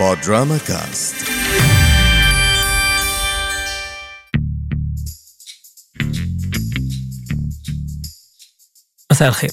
[0.00, 1.14] بودراما كاست
[9.12, 9.50] مساء الخير.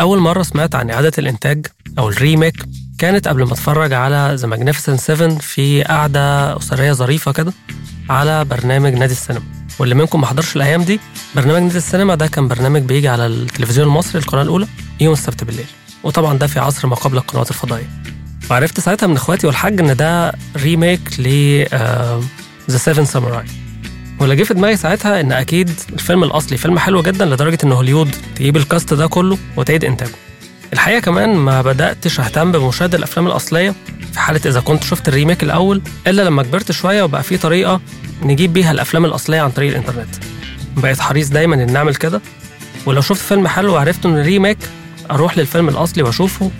[0.00, 1.66] أول مرة سمعت عن إعادة الإنتاج
[1.98, 2.64] أو ال remake
[2.98, 7.52] كانت قبل ما أتفرج على The Magnificent 7 في قعدة أسرية ظريفة كده
[8.10, 9.44] على برنامج نادي السينما.
[9.78, 11.00] واللي منكم ما حضرش الأيام دي
[11.36, 14.66] برنامج نادي السينما ده كان برنامج بيجي على التلفزيون المصري القناة الأولى
[15.00, 15.66] يوم السبت بالليل.
[16.04, 17.90] وطبعا ده في عصر ما قبل القنوات الفضائية.
[18.52, 21.28] وعرفت ساعتها من اخواتي والحاج ان ده remake ل
[22.70, 23.44] The Seven Samurai
[24.20, 28.14] واللي جه في دماغي ساعتها إن أكيد الفيلم الأصلي فيلم حلو جدا لدرجة إن هوليود
[28.36, 30.10] تجيب ال cast ده كله وتعيد إنتاجه.
[30.72, 33.74] الحقيقة كمان ما بدأتش أهتم بمشاهدة الأفلام الأصلية
[34.12, 37.80] في حالة إذا كنت شفت ال remake الأول إلا لما كبرت شوية وبقى في طريقة
[38.22, 40.14] نجيب بيها الأفلام الأصلية عن طريق الإنترنت.
[40.76, 42.20] بقيت حريص دايما إن نعمل كده.
[42.86, 44.58] ولو شفت فيلم حلو وعرفت انه remake
[45.10, 46.50] أروح للفيلم الأصلي وأشوفه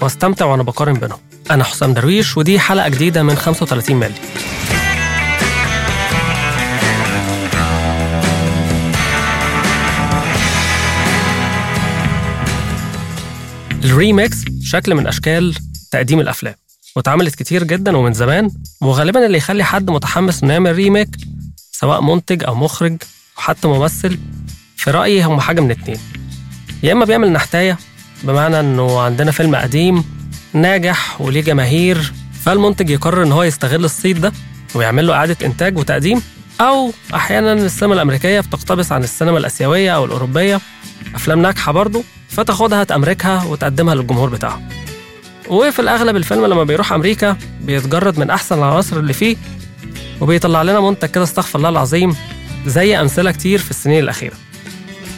[0.00, 1.18] وأستمتع وأنا بقارن بينهم.
[1.50, 4.14] أنا حسام درويش ودي حلقة جديدة من 35 ملي
[13.84, 15.54] ال remakes شكل من أشكال
[15.90, 16.54] تقديم الأفلام
[16.96, 21.08] واتعملت كتير جدا ومن زمان وغالبا اللي يخلي حد متحمس إنه يعمل ريميك
[21.72, 22.92] سواء منتج أو مخرج
[23.38, 24.18] أو حتى ممثل
[24.76, 25.98] في رأيي هم حاجة من اتنين.
[26.82, 27.78] يا إما بيعمل نحتاية
[28.24, 30.04] بمعنى إنه عندنا فيلم قديم
[30.52, 32.12] ناجح وليه جماهير
[32.44, 34.32] فالمنتج يقرر إن هو يستغل الصيت ده
[34.74, 36.22] ويعمل له إعادة إنتاج وتقديم
[36.60, 40.60] أو أحيانا السينما الأمريكية بتقتبس عن السينما الآسيوية أو الأوروبية
[41.14, 44.62] أفلام ناجحة برضه فتاخدها تامركها وتقدمها للجمهور بتاعها.
[45.48, 49.36] وفي الأغلب الفيلم لما بيروح أمريكا بيتجرد من أحسن العناصر اللي فيه
[50.20, 52.16] وبيطلع لنا منتج كده استغفر الله العظيم
[52.66, 54.34] زي أمثلة كتير في السنين الأخيرة.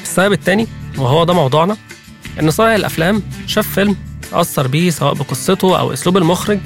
[0.03, 0.67] السبب التاني
[0.99, 1.77] وهو ده موضوعنا
[2.41, 3.97] إن صانع الأفلام شاف فيلم
[4.33, 6.59] أثر بيه سواء بقصته أو أسلوب المخرج.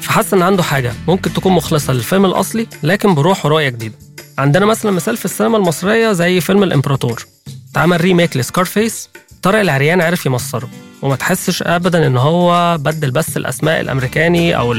[0.00, 3.94] فحس إن عنده حاجة ممكن تكون مخلصة للفيلم الأصلي لكن بروح ورؤية جديدة.
[4.38, 7.26] عندنا مثلا مثال في السينما المصرية زي فيلم الإمبراطور.
[7.70, 9.08] اتعمل ريميك لسكارفيس
[9.42, 10.68] طارق العريان عرف يمصره.
[11.02, 14.74] وما تحسش أبدا إن هو بدل بس الأسماء الأمريكاني أو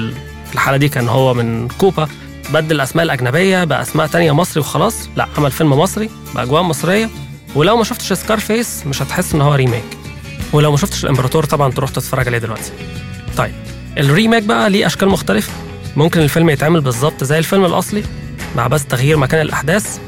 [0.45, 2.07] في الحالة دي كان هو من كوبا
[2.53, 4.95] بدل الأسماء الأجنبية بأسماء تانية مصري وخلاص.
[5.15, 7.09] لا عمل فيلم مصري بأجواء مصرية.
[7.55, 9.96] ولو ما شفتش Scarface مش هتحس إن هو remake.
[10.53, 12.71] ولو ما شفتش الامبراطور طبعا تروح تتفرج عليه دلوقتي.
[13.37, 13.53] طيب
[13.97, 15.51] ال remake بقى ليه أشكال مختلفة.
[15.95, 18.03] ممكن الفيلم يتعمل بالظبط زي الفيلم الأصلي
[18.55, 19.99] مع بس تغيير مكان الأحداث.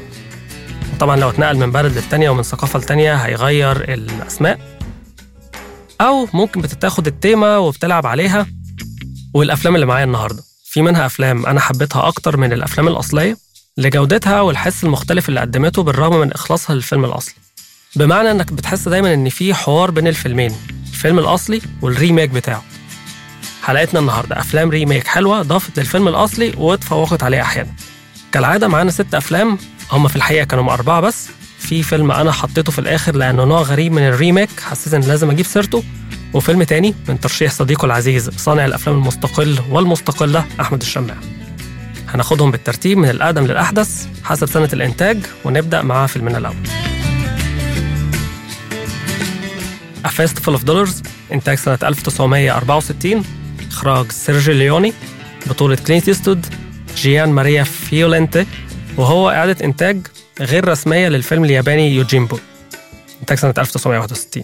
[0.99, 4.59] طبعا لو اتنقل من بلد للتانية ومن ثقافة لتانية هيغير الأسماء.
[6.01, 8.47] أو ممكن بتتاخد التيمة وبتلعب عليها
[9.33, 10.43] والأفلام اللي معايا النهاردة.
[10.63, 13.37] في منها أفلام أنا حبيتها أكتر من الأفلام الأصلية
[13.77, 17.33] لجودتها والحس المختلف اللي قدمته بالرغم من إخلاصها للفيلم الأصلي.
[17.95, 20.55] بمعنى إنك بتحس دايما إن في حوار بين الفيلمين
[20.89, 22.63] الفيلم الأصلي وال remake بتاعه.
[23.63, 27.69] حلقتنا النهارده أفلام remake حلوة ضافت للفيلم الأصلي واتفوقت عليه أحيانا.
[28.31, 29.57] كالعادة معانا ست أفلام
[29.91, 31.27] هم في الحقيقة كانوا أربعة بس.
[31.59, 35.45] في فيلم أنا حطيته في الآخر لأنه نوع غريب من الريميك حسيت إن لازم أجيب
[35.45, 35.83] سيرته.
[36.33, 41.15] وفيلم تاني من ترشيح صديقه العزيز صانع الأفلام المستقل والمستقلة أحمد الشماع
[42.09, 46.88] هناخدهم بالترتيب من الأقدم للأحدث حسب سنة الإنتاج ونبدأ مع فيلمنا الأول.
[50.19, 51.03] Fistful of Dollars.
[51.31, 53.23] إنتاج سنة 1964
[53.71, 54.93] إخراج سيرجي ليوني.
[55.47, 56.45] بطولة كلينت إيستوود.
[56.95, 58.45] جيان ماريا فولونتي
[58.97, 60.07] وهو إعادة إنتاج
[60.39, 62.39] غير رسمية للفيلم الياباني يوجيمبو.
[63.21, 64.43] إنتاج سنة 1961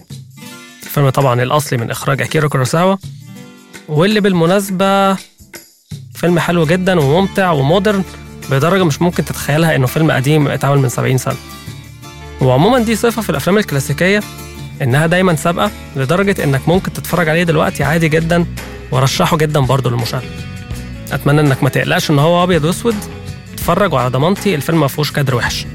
[0.82, 2.96] الفيلم طبعا الأصلي من إخراج أكيرا كوروساوا.
[3.88, 5.14] واللي بالمناسبة
[6.14, 8.04] فيلم حلو جدا وممتع و modern
[8.50, 11.36] بدرجة مش ممكن تتخيلها إنه فيلم قديم اتعمل من 70 سنة.
[12.40, 14.20] وعموما دي صفة في الأفلام الكلاسيكية.
[14.82, 18.46] إنها دايما سابقة لدرجة إنك ممكن تتفرج عليه دلوقتي عادي جدا
[18.90, 20.26] ورشحه جدا برضه للمشاهدة.
[21.12, 22.94] أتمنى إنك ما تقلقش إن هو أبيض وأسود.
[23.54, 25.66] اتفرج وعلى ضمانتي الفيلم ما فيهوش كادر وحش.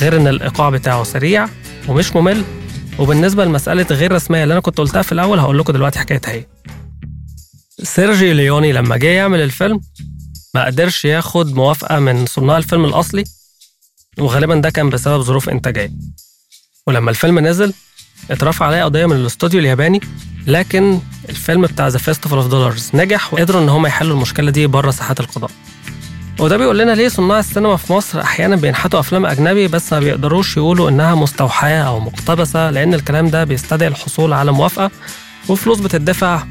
[0.00, 1.48] غير إن الإيقاع بتاعه سريع
[1.88, 2.44] ومش ممل.
[2.98, 6.48] وبالنسبة لمسألة غير رسمية اللي أنا كنت قلتها في الأول هقول لكم دلوقتي حكايتها إيه.
[7.82, 9.80] سيرجي ليوني لما جه يعمل الفيلم
[10.54, 13.24] ما قدرش ياخد موافقة من صناع الفيلم الأصلي
[14.18, 15.92] وغالبا ده كان بسبب ظروف إنتاجية.
[16.86, 17.72] ولما الفيلم نزل
[18.30, 20.00] اترفع عليه قضية من الاستوديو الياباني
[20.46, 24.90] لكن الفيلم بتاع The Fistful of Dollars نجح وقدروا إن هم يحلوا المشكلة دي بره
[24.90, 25.50] ساحات القضاء.
[26.38, 30.56] وده بيقول لنا ليه صناع السينما في مصر أحيانا بينحتوا أفلام أجنبي بس ما بيقدروش
[30.56, 34.90] يقولوا إنها مستوحاة أو مقتبسة لأن الكلام ده بيستدعي الحصول على موافقة
[35.48, 36.42] وفلوس بتدفع.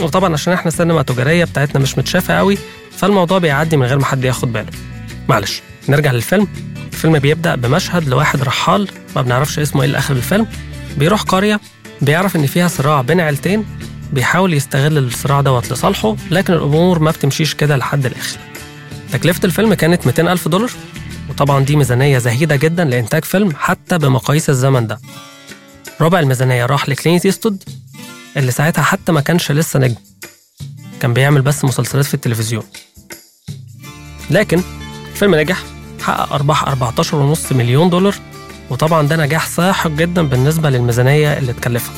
[0.00, 2.58] وطبعا عشان إحنا سينما تجارية بتاعتنا مش متشافة قوي
[2.96, 4.70] فالموضوع بيعدي من غير ما حد ياخد باله.
[5.28, 6.48] معلش نرجع للفيلم.
[6.92, 10.46] الفيلم بيبدأ بمشهد لواحد رحال ما بنعرفش اسمه إيه لاخر الفيلم.
[10.98, 11.60] بيروح قرية
[12.02, 13.64] بيعرف إن فيها صراع بين عيلتين
[14.12, 18.38] بيحاول يستغل الصراع دوت لصالحه لكن الأمور ما بتمشيش كده لحد الآخر.
[19.12, 20.70] تكلفة الفيلم كانت 200 ألف دولار
[21.30, 25.00] وطبعا دي ميزانية زهيدة جدا لإنتاج فيلم حتى بمقاييس الزمن ده.
[26.00, 27.64] ربع الميزانية راح لكلينت إيستود
[28.36, 29.94] اللي ساعتها حتى ما كانش لسه نجم.
[31.00, 32.62] كان بيعمل بس مسلسلات في التلفزيون.
[34.30, 34.62] لكن
[35.12, 35.62] الفيلم نجح
[36.02, 38.14] حقق أرباح 14.5 مليون دولار
[38.70, 41.94] وطبعا ده نجاح ساحق جدا بالنسبة للميزانية اللي اتكلفها.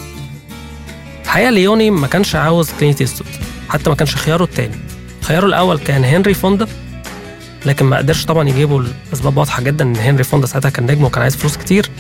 [1.25, 3.27] الحقيقة ليوني ما كانش عاوز كلينت إيستوود
[3.69, 4.75] حتى ما كانش خياره التاني.
[5.23, 6.67] خياره الأول كان هنري فوندا
[7.67, 11.23] لكن ما قدرش طبعا يجيبه لأسباب واضحة جدا إن هنري فوندا ساعتها كان نجم وكان
[11.23, 11.91] عايز فلوس كتير.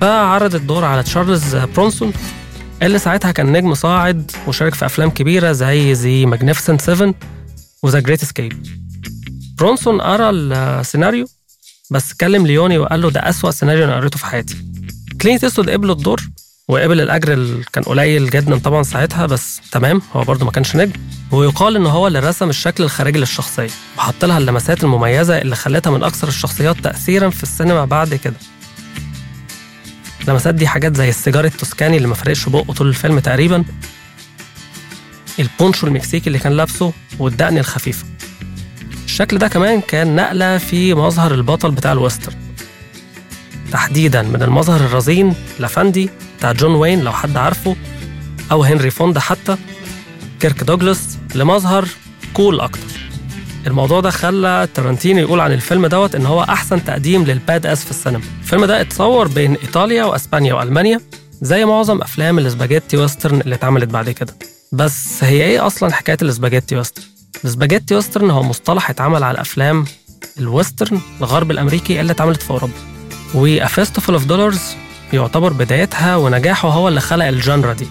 [0.00, 2.12] فعرض الدور على تشارلز برونسون
[2.82, 7.14] اللي ساعتها كان نجم صاعد وشارك في أفلام كبيرة زي The Magnificent 7
[7.82, 8.52] و The Great Escape
[9.58, 11.26] برونسون قرأ السيناريو
[11.90, 14.56] بس كلم ليوني وقال له ده أسوأ سيناريو أنا قريته في حياتي.
[15.20, 16.22] كلينت إيستوود قبل الدور
[16.68, 20.92] وقبل الأجر اللي كان قليل جدا طبعا ساعتها بس تمام هو برضه ما كانش نجم.
[21.30, 23.68] ويقال إن هو اللي رسم الشكل الخارجي للشخصية
[23.98, 28.34] وحط لها اللمسات المميزة اللي خلتها من أكثر الشخصيات تأثيرا في السينما بعد كده.
[30.22, 33.64] اللمسات دي حاجات زي السيجار التوسكاني اللي ما فارقش بقه طول الفيلم تقريبا
[35.38, 38.04] البونشو المكسيكي اللي كان لابسه والدقن الخفيفة.
[39.16, 42.36] الشكل ده كمان كان نقلة في مظهر البطل بتاع ال Western.
[43.72, 47.76] تحديدا من المظهر الرزين الأفندي بتاع جون واين لو حد عارفه
[48.52, 49.56] أو هنري فوندا حتى
[50.40, 51.88] كيرك دوجلاس لمظهر
[52.34, 53.00] cool أكتر.
[53.66, 57.90] الموضوع ده خلى تارانتينو يقول عن الفيلم دوت إن هو أحسن تقديم لل badass في
[57.90, 58.22] السينما.
[58.42, 61.00] الفيلم ده اتصور بين إيطاليا وإسبانيا وألمانيا
[61.42, 64.34] زي معظم أفلام ال Spaghetti Western اللي اتعملت بعد كده.
[64.72, 67.15] بس هي إيه أصلا حكاية ال Spaghetti Western؟
[67.46, 69.84] ال Spaghetti Western هو مصطلح اتعمل على الأفلام
[70.38, 72.72] ال Western الغرب الأمريكي اللي اتعملت في أوروبا.
[73.34, 74.60] و A Fistful of Dollars
[75.12, 77.86] يعتبر بدايتها ونجاحه هو اللي خلق ال genre دي.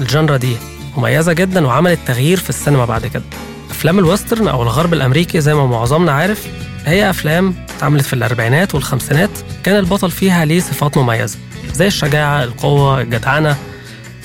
[0.00, 0.56] ال genre دي
[0.96, 3.22] مميزة جدا وعملت تغيير في السينما بعد كده.
[3.70, 6.46] أفلام ال Western أو الغرب الأمريكي زي ما معظمنا عارف
[6.84, 9.30] هي أفلام اتعملت في الأربعينات والخمسينات
[9.62, 11.38] كان البطل فيها ليه صفات مميزة
[11.72, 13.56] زي الشجاعة القوة الجدعنة.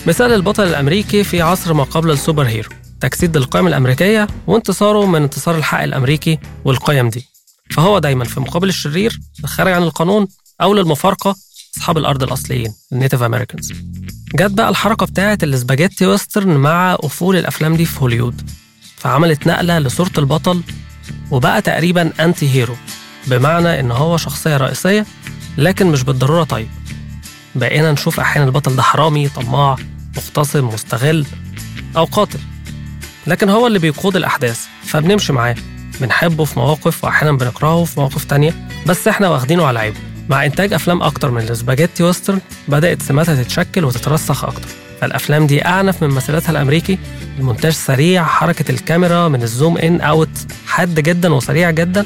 [0.07, 2.70] مثال البطل الأمريكي في عصر ما قبل ال superhero.
[3.02, 7.28] تجسيد للقيم الأمريكية وانتصاره من انتصار الحق الأمريكي والقيم دي.
[7.72, 10.28] فهو دايما في مقابل الشرير الخارج عن القانون
[10.62, 11.36] أو للمفارقة
[11.78, 13.74] أصحاب الأرض الأصليين ال Native Americans.
[14.36, 18.50] جت بقى الحركة بتاعة ال Spaghetti Western مع أفول الأفلام دي في هوليود.
[18.98, 20.62] فعملت نقلة لصورة البطل
[21.32, 22.76] وبقى تقريبا anti-hero
[23.28, 25.06] بمعنى إن هو شخصية رئيسية
[25.58, 26.68] لكن مش بالضرورة طيب.
[27.56, 29.76] بقينا نشوف أحيانا البطل ده حرامي طماع
[30.16, 31.26] مغتصب مستغل
[31.98, 32.40] أو قاتل.
[33.27, 35.56] لكن هو اللي بيقود الأحداث فبنمشي معاه.
[36.01, 38.54] بنحبه في مواقف وأحيانا بنكرهه في مواقف تانية
[38.86, 39.98] بس إحنا واخدينه على عيبه.
[40.30, 44.68] مع إنتاج أفلام أكتر من ال Spaghetti Western بدأت سماتها تتشكل وتترسخ أكتر.
[45.01, 46.98] فالأفلام دي أعنف من مثيلاتها الأمريكي
[47.39, 50.30] المونتاج سريع حركة الكاميرا من ال zoom in out
[50.68, 52.06] حاد جدا وسريع جدا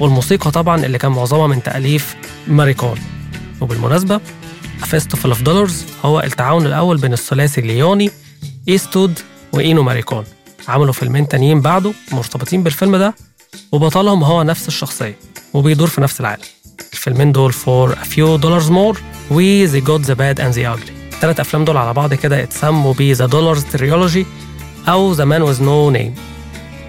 [0.00, 2.16] والموسيقى طبعا اللي كان معظمها من تأليف
[2.48, 2.98] موريكوني
[3.60, 4.20] وبالمناسبة
[4.84, 8.10] Fistful of Dollars هو التعاون الأول بين الثلاثي ليوني
[8.68, 9.18] إيستوود
[9.52, 10.24] وإنيو موريكوني
[10.68, 13.14] عملوا فيلمين تانيين بعده مرتبطين بالفيلم ده
[13.72, 15.16] وبطلهم هو نفس الشخصية
[15.54, 16.42] وبيدور في نفس العالم.
[16.92, 18.98] الفيلمين دول For a Few Dollars More
[19.30, 20.90] و The Good, The Bad and The Ugly.
[21.12, 24.26] الثلاث أفلام دول على بعض كده اتسموا ب The Dollars Trilogy
[24.88, 26.18] أو The Man With No Name.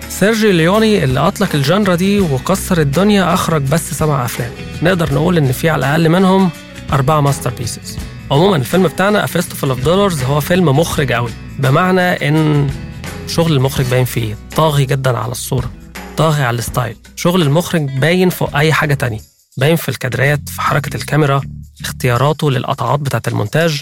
[0.09, 4.51] سيرجيو ليوني اللي أطلق ال genre دي وكسر الدنيا أخرج بس سبع أفلام.
[4.81, 6.49] نقدر نقول إن في على الأقل منهم
[6.93, 7.97] أربعة masterpieces
[8.31, 12.69] عموما الفيلم بتاعنا A Fistful of Dollars هو فيلم مخرج قوي بمعنى إن
[13.27, 14.37] شغل المخرج باين فيه.
[14.55, 15.71] طاغي جدا على الصورة.
[16.17, 16.95] طاغي على ال style.
[17.15, 19.19] شغل المخرج باين فوق أي حاجة تانية.
[19.57, 21.41] باين في الكادرات في حركة الكاميرا
[21.81, 23.81] اختياراته للقطعات بتاعة المونتاج.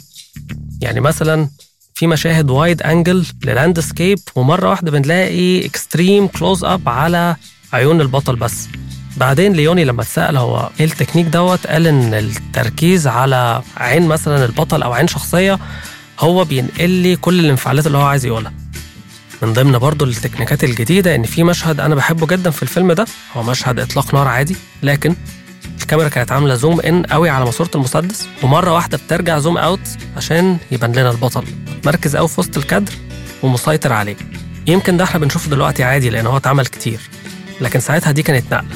[0.82, 1.50] يعني مثلا
[1.94, 7.36] في مشاهد wide angle لل landscape ومرة واحدة بنلاقي extreme close up على
[7.74, 8.68] عيون البطل بس.
[9.18, 14.84] بعدين ليوني لما اتسأل هو إيه التكنيك دوت قال إن التركيز على عين مثلا البطل
[14.84, 15.60] أو عين شخصية
[16.20, 18.54] هو بينقل لي كل الانفعالات اللي هو عايز يقولها.
[19.42, 23.06] من ضمن برضه التكنيكات الجديدة إن في مشهد أنا بحبه جدا في الفيلم ده
[23.38, 25.16] هو مشهد إطلاق نار عادي لكن
[25.82, 29.80] الكاميرا كانت عاملة zoom in قوي على ماسورة المسدس ومرة واحدة بترجع zoom out
[30.18, 31.44] عشان يبان لنا البطل.
[31.86, 32.94] مركز قوي في وسط الكادر
[33.44, 34.16] ومسيطر عليه.
[34.68, 37.00] يمكن ده إحنا بنشوفه دلوقتي عادي لأن هو اتعمل كتير
[37.62, 38.68] لكن ساعتها دي كانت نقلة.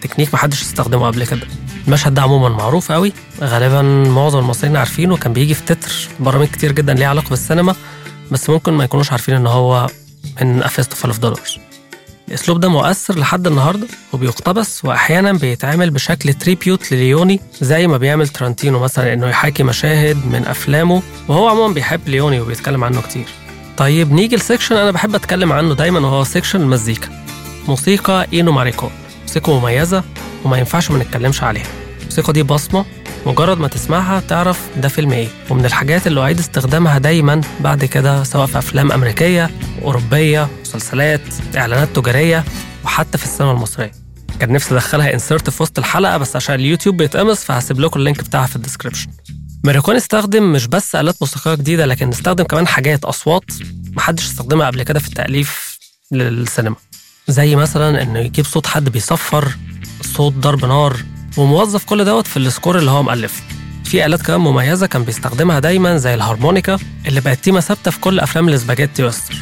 [0.00, 1.46] تكنيك محدش استخدمه قبل كده.
[1.86, 6.72] المشهد ده عموما معروف قوي غالبا معظم المصريين عارفينه كان بيجي في تتر برامج كتير
[6.72, 7.74] جدا ليها علاقة بالسينما.
[8.30, 9.86] بس ممكن ما يكونوش عارفين إن هو
[10.42, 11.58] من A Fistful of Dollars.
[12.28, 18.78] الأسلوب ده مؤثر لحد النهارده وبيقتبس وأحيانا بيتعمل بشكل tribute لليوني زي ما بيعمل تارانتينو
[18.78, 23.26] مثلا إنه يحاكي مشاهد من أفلامه وهو عموما بيحب ليوني وبيتكلم عنه كتير.
[23.76, 27.08] طيب نيجي ل section أنا بحب أتكلم عنه دايما وهو section المزيكا
[27.68, 28.88] موسيقى إنيو موريكوني.
[29.22, 30.04] موسيقى مميزة
[30.44, 31.66] وما ينفعش ما نتكلمش عليها.
[32.00, 32.84] الموسيقى دي بصمة
[33.26, 35.28] مجرد ما تسمعها تعرف ده فيلم إيه.
[35.50, 39.50] ومن الحاجات اللي أعيد استخدامها دايما بعد كده سواء في أفلام أمريكية
[39.82, 41.20] أوروبية مسلسلات
[41.56, 42.44] إعلانات تجارية
[42.84, 43.92] وحتى في السينما المصرية.
[44.40, 48.20] كان نفسي أدخلها insert في وسط الحلقة بس عشان اليوتيوب بيتقمص فهسيب لكم ال link
[48.24, 49.08] بتاعها في ال description
[49.64, 53.44] موريكوني استخدم مش بس آلات موسيقية جديدة لكن استخدم كمان حاجات أصوات
[53.96, 55.78] محدش استخدمها قبل كده في التأليف
[56.12, 56.76] للسينما.
[57.28, 59.48] زي مثلا إنه يجيب صوت حد بيصفر
[60.02, 60.96] صوت ضرب نار
[61.36, 63.42] وموظف كل دوت في ال score اللي هو مألفه
[63.84, 68.20] في آلات كمان مميزة كان بيستخدمها دايما زي الهارمونيكا اللي بقت تيمة ثابتة في كل
[68.20, 69.34] أفلام ال Spaghetti Western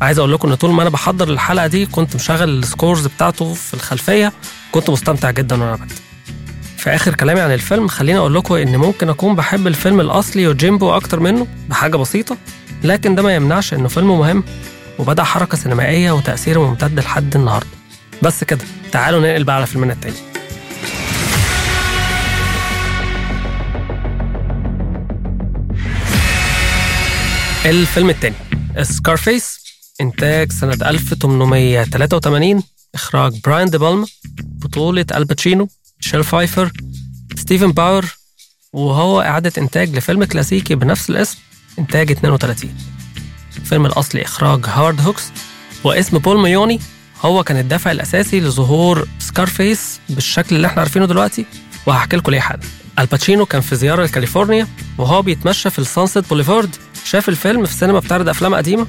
[0.00, 3.54] عايز أقول لكم إن طول ما أنا بحضر الحلقة دي كنت مشغل ال scores بتاعته
[3.54, 4.32] في الخلفية
[4.72, 5.96] كنت مستمتع جدا وأنا بكتب.
[6.78, 10.90] في آخر كلامي عن الفيلم خليني أقول لكم إن ممكن أكون بحب الفيلم الأصلي وجيمبو
[10.90, 12.36] أكتر منه بحاجة بسيطة
[12.84, 14.44] لكن ده ما يمنعش إنه فيلم مهم
[14.98, 17.66] وبدأ حركة سينمائية وتأثيره ممتد لحد النهاردة.
[18.22, 20.16] بس كده تعالوا ننقل بقى على فيلمنا التاني.
[27.66, 28.34] الفيلم التاني.
[28.82, 29.60] سكارفيس
[30.00, 32.62] إنتاج سنة 1883
[32.94, 35.68] إخراج براين دي بالما بطولة ال باتشينو
[36.00, 36.72] ميشيل فايفر
[37.36, 38.16] ستيفن باور.
[38.72, 41.38] وهو إعادة إنتاج لفيلم كلاسيكي بنفس الاسم
[41.78, 42.74] إنتاج 32
[43.56, 45.24] الفيلم الأصلي إخراج هاورد هوكس.
[45.84, 46.80] واسم بول ميوني
[47.20, 51.46] هو كان الدافع الأساسي لظهور سكارفيس بالشكل اللي إحنا عارفينه دلوقتي.
[51.86, 52.62] وهحكي لكم ليه حالا.
[52.98, 54.66] الباتشينو كان في زيارة لكاليفورنيا
[54.98, 56.76] وهو بيتمشى في السانسيت بوليفارد.
[57.06, 58.86] شاف الفيلم في السينما بتعرض أفلام قديمة؟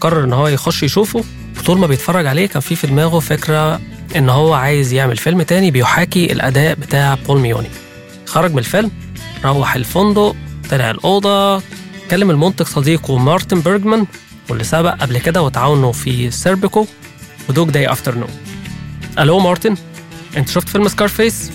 [0.00, 1.24] قرر إن هو يخش يشوفه.
[1.58, 3.80] وطول ما بيتفرج عليه كان في في دماغه فكرة
[4.16, 7.68] إن هو عايز يعمل فيلم تاني بيحاكي الأداء بتاع بول ميوني.
[8.26, 8.90] خرج من الفيلم
[9.44, 10.36] روح الفندق
[10.70, 11.62] طلع الأوضة
[12.10, 14.06] كلم المنتج صديقه مارتن بيرجمان
[14.48, 16.86] واللي سبق قبل كده وتعاونوا في سيربيكو
[17.48, 18.30] ودوج داي أفترنون.
[19.18, 19.76] ألو مارتن
[20.36, 21.50] أنت شفت فيلم سكارفيس؟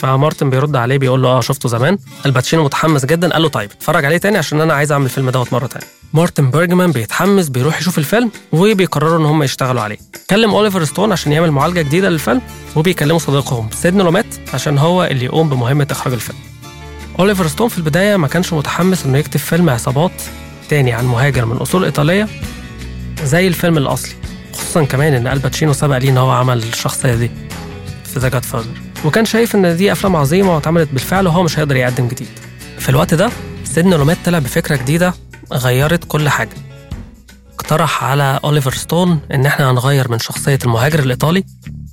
[0.00, 1.98] فمارتن بيرد عليه بيقول له آه شفته زمان.
[2.26, 3.32] الباتشينو متحمس جدا.
[3.32, 5.86] قال له طيب اتفرج عليه تاني عشان أنا عايز أعمل الفيلم دوت مرة تانية.
[6.12, 9.98] مارتن بيرجمان بيتحمس بيروح يشوف الفيلم وبيقرروا إن هم يشتغلوا عليه.
[10.30, 12.40] كلم أوليفر ستون عشان يعمل معالجة جديدة للفيلم
[12.76, 13.68] وبيكلموا صديقهم.
[13.72, 16.38] سيدني لوميت عشان هو اللي يقوم بمهمة إخراج الفيلم.
[17.18, 20.22] أوليفر ستون في البداية ما كانش متحمس إنه يكتب فيلم عصابات
[20.68, 22.28] تاني عن مهاجر من أصول إيطالية
[23.24, 24.12] زي الفيلم الأصلي
[24.52, 27.30] خصوصا كمان إن ألباتشينو سبق ليه إن هو عمل الشخصية دي
[28.04, 32.08] في The Godfather وكان شايف إن دي أفلام عظيمة واتعملت بالفعل وهو مش هيقدر يقدم
[32.08, 32.28] جديد.
[32.78, 33.30] في الوقت ده
[33.64, 35.14] سيدني لوميت طلع بفكرة جديدة
[35.52, 36.50] غيرت كل حاجة.
[37.54, 41.44] اقترح على أوليفر ستون إن إحنا هنغير من شخصية المهاجر الإيطالي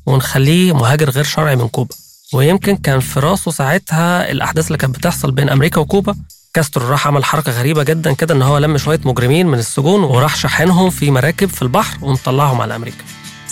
[0.05, 1.95] ونخليه مهاجر غير شرعي من كوبا.
[2.33, 6.15] ويمكن كان في راسه ساعتها الأحداث اللي كانت بتحصل بين أمريكا وكوبا.
[6.53, 10.35] كاسترو راح عمل حركة غريبة جدا كده إن هو لم شوية مجرمين من السجون وراح
[10.35, 13.03] شاحنهم في مراكب في البحر ومطلعهم على أمريكا.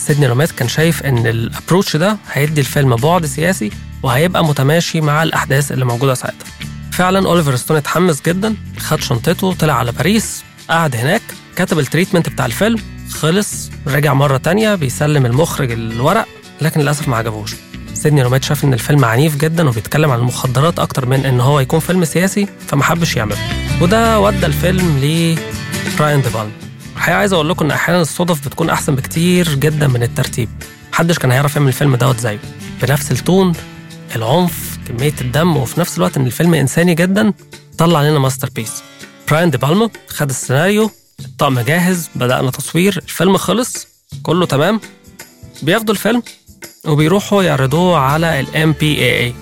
[0.07, 3.71] سيدني لوميت كان شايف إن ال approach ده هيدي الفيلم بعد سياسي
[4.03, 6.45] وهيبقى متماشي مع الأحداث اللي موجودة ساعتها.
[6.91, 11.21] فعلا أوليفر ستون اتحمس جدا خد شنطته طلع على باريس قعد هناك
[11.55, 12.79] كتب ال treatment بتاع الفيلم
[13.11, 16.27] خلص رجع مرة تانية بيسلم المخرج الورق
[16.61, 17.55] لكن للأسف ما عجبوش
[17.93, 21.79] سيدني لوميت شاف إن الفيلم عنيف جدا وبيتكلم عن المخدرات أكتر من إن هو يكون
[21.79, 23.37] فيلم سياسي فما حبش يعمله.
[23.81, 26.51] وده ودى الفيلم لبراين دي بالما
[26.95, 30.49] الحقيقة عايز أقول لكم إن أحيانا الصدف بتكون أحسن بكتير جدا من الترتيب.
[30.93, 32.39] محدش كان هيعرف يعمل الفيلم دوت زيه.
[32.81, 33.53] بنفس ال tone
[34.15, 37.33] العنف كمية الدم وفي نفس الوقت إن الفيلم إنساني جدا
[37.77, 38.83] طلع لنا masterpiece.
[39.31, 40.91] براين دي بالما خد السيناريو
[41.25, 43.87] الطقم جاهز بدأنا تصوير الفيلم خلص
[44.23, 44.79] كله تمام.
[45.61, 46.23] بياخدوا الفيلم
[46.85, 49.35] وبيروحوا يعرضوه على ال MPAA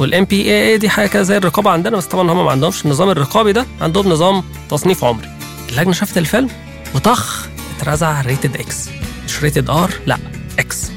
[0.00, 3.52] وال MPAA دي حاجة كده زي الرقابة عندنا بس طبعا هم ما عندهمش النظام الرقابي
[3.52, 5.28] ده عندهم نظام تصنيف عمري.
[5.68, 6.48] اللجنة شافت الفيلم
[6.96, 8.88] وطخ اترزع rated X
[9.24, 10.18] مش rated R لا
[10.58, 10.90] X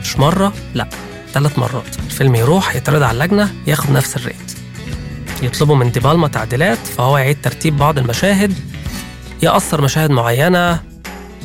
[0.00, 0.88] مش مرة لا
[1.32, 1.96] ثلاث مرات.
[2.06, 4.52] الفيلم يروح يتعرض على اللجنة ياخد نفس ال rate.
[5.42, 8.54] يطلبوا من ديبالما تعديلات فهو يعيد ترتيب بعض المشاهد
[9.42, 10.80] يقصر مشاهد معينة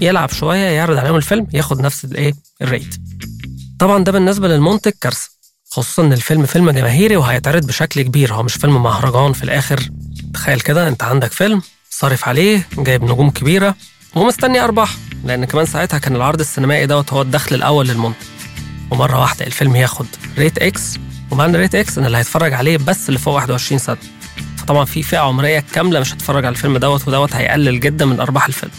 [0.02, 2.96] يلعب شوية يعرض عليهم الفيلم ياخد نفس الايه ال rate.
[3.80, 5.30] طبعا ده بالنسبة للمنتج كارثة
[5.72, 8.34] خصوصا إن الفيلم فيلم جماهيري وهيتعرض بشكل كبير.
[8.34, 9.90] هو مش فيلم مهرجان في الآخر.
[10.34, 13.76] تخيل كده أنت عندك فيلم صارف عليه جايب نجوم كبيرة
[14.16, 14.90] ومستني أرباح
[15.24, 18.16] لأن كمان ساعتها كان العرض السينمائي دوت هو الدخل الأول للمنتج.
[18.92, 20.06] ومرة واحدة الفيلم ياخد
[20.38, 20.98] rate X
[21.32, 23.98] ومعنى rate X ان اللي هيتفرج عليه بس اللي فوق 21 سنة.
[24.58, 28.46] فطبعا في فئة عمرية كاملة مش هتتفرج على الفيلم دوت ودوت هيقلل جدا من أرباح
[28.48, 28.72] الفيلم.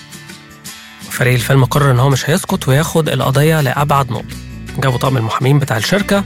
[1.11, 4.37] فريق الفيلم قرر إن هو مش هيسكت وياخد القضية لأبعد نقطة.
[4.79, 6.25] جابوا طقم المحامين بتاع الشركة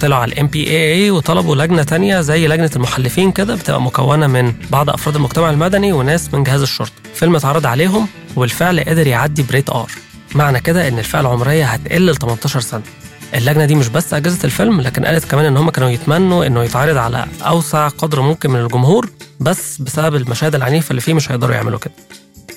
[0.00, 4.90] طلعوا على ال MPAA وطلبوا لجنة تانية زي لجنة المحلفين كده بتبقى مكونة من بعض
[4.90, 6.92] أفراد المجتمع المدني وناس من جهاز الشرطة.
[7.14, 9.90] فيلم اتعرض عليهم وبالفعل قدر يعدي ب rate R.
[10.34, 12.82] معنى كده إن الفئة العمرية هتقل ل 18 سنة.
[13.34, 16.96] اللجنة دي مش بس أجازت الفيلم لكن قالت كمان إن هم كانوا يتمنوا إنه يتعرض
[16.96, 21.78] على أوسع قدر ممكن من الجمهور بس بسبب المشاهد العنيفة اللي فيه مش هيقدروا يعملوا
[21.78, 21.92] كده.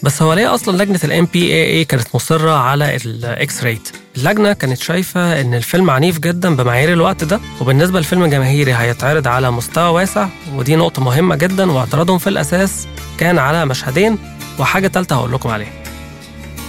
[0.04, 4.78] بس هو ليه أصلا لجنة ال MPAA كانت مصرة على ال X rate اللجنه كانت
[4.82, 10.28] شايفة إن الفيلم عنيف جدا بمعايير الوقت ده وبالنسبة لفيلم جماهيري هيتعرض على مستوى واسع
[10.56, 12.88] ودي نقطة مهمة جدا واعتراضهم في الأساس
[13.18, 14.18] كان على مشهدين
[14.60, 15.72] وحاجة ثالثه هقول لكم عليها.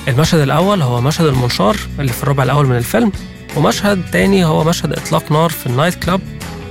[0.09, 3.13] المشهد الأول هو مشهد المنشار اللي في الربع الأول من الفيلم
[3.57, 6.21] ومشهد تاني هو مشهد إطلاق نار في النايت كلاب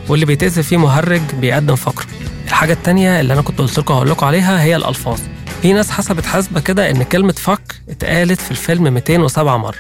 [0.07, 2.05] واللي بيتأذي فيه مهرج بيقدم فقره
[2.47, 5.19] الحاجة التانية اللي أنا كنت قلت لكم هقول لكم عليها هي الألفاظ.
[5.61, 9.77] في ناس حسبت حسبة كده إن كلمة فك اتقالت في الفيلم 207 مرة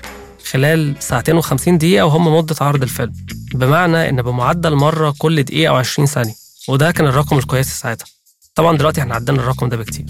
[0.51, 3.13] خلال ساعتين و50 دقيقة وهم مدة عرض الفيلم.
[3.53, 6.33] بمعنى إن بمعدل مرة كل دقيقة أو 20 ثانية.
[6.67, 8.05] وده كان الرقم الكويس ساعتها.
[8.55, 10.05] طبعا دلوقتي إحنا عدينا الرقم ده بكتير.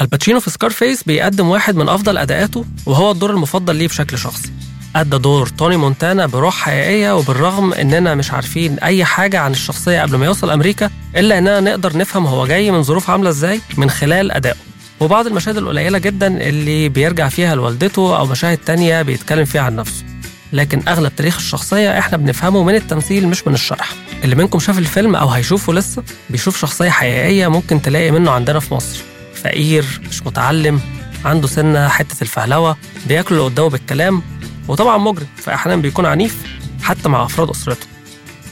[0.00, 4.52] الباتشينو في سكارفيس بيقدم واحد من أفضل أداءاته وهو الدور المفضل ليه بشكل شخصي.
[4.96, 10.16] أدى دور توني مونتانا بروح حقيقية وبالرغم إننا مش عارفين أي حاجة عن الشخصية قبل
[10.16, 14.30] ما يوصل أمريكا إلا إننا نقدر نفهم هو جاي من ظروف عاملة إزاي من خلال
[14.30, 14.65] أدائه.
[15.00, 20.04] وبعض المشاهد القليلة جدا اللي بيرجع فيها لوالدته أو مشاهد تانية بيتكلم فيها عن نفسه.
[20.52, 23.92] لكن أغلب تاريخ الشخصية إحنا بنفهمه من التمثيل مش من الشرح.
[24.24, 28.74] اللي منكم شاف الفيلم أو هيشوفه لسه بيشوف شخصية حقيقية ممكن تلاقي منه عندنا في
[28.74, 28.98] مصر.
[29.34, 30.80] فقير مش متعلم
[31.24, 32.76] عنده سنة حتة الفهلوة
[33.08, 34.22] بياكل اللي قدامه بالكلام
[34.68, 35.26] وطبعا مجرم.
[35.36, 36.42] فأحيانا بيكون عنيف
[36.82, 37.86] حتى مع أفراد أسرته.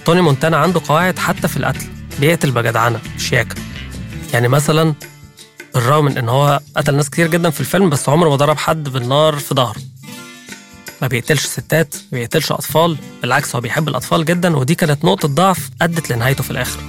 [0.05, 1.87] توني مونتانا عنده قواعد حتى في القتل.
[2.21, 3.55] بيقتل بجدعنة شياكة.
[4.33, 4.95] يعني مثلا
[5.75, 8.89] بالرغم من إن هو قتل ناس كتير جدا في الفيلم بس عمره ما ضرب حد
[8.89, 9.81] بالنار في ظهره.
[11.03, 15.71] ما بيقتلش ستات ما بيقتلش أطفال بالعكس هو بيحب الأطفال جدا ودي كانت نقطة ضعف
[15.83, 16.81] أدت لنهايته في الآخر.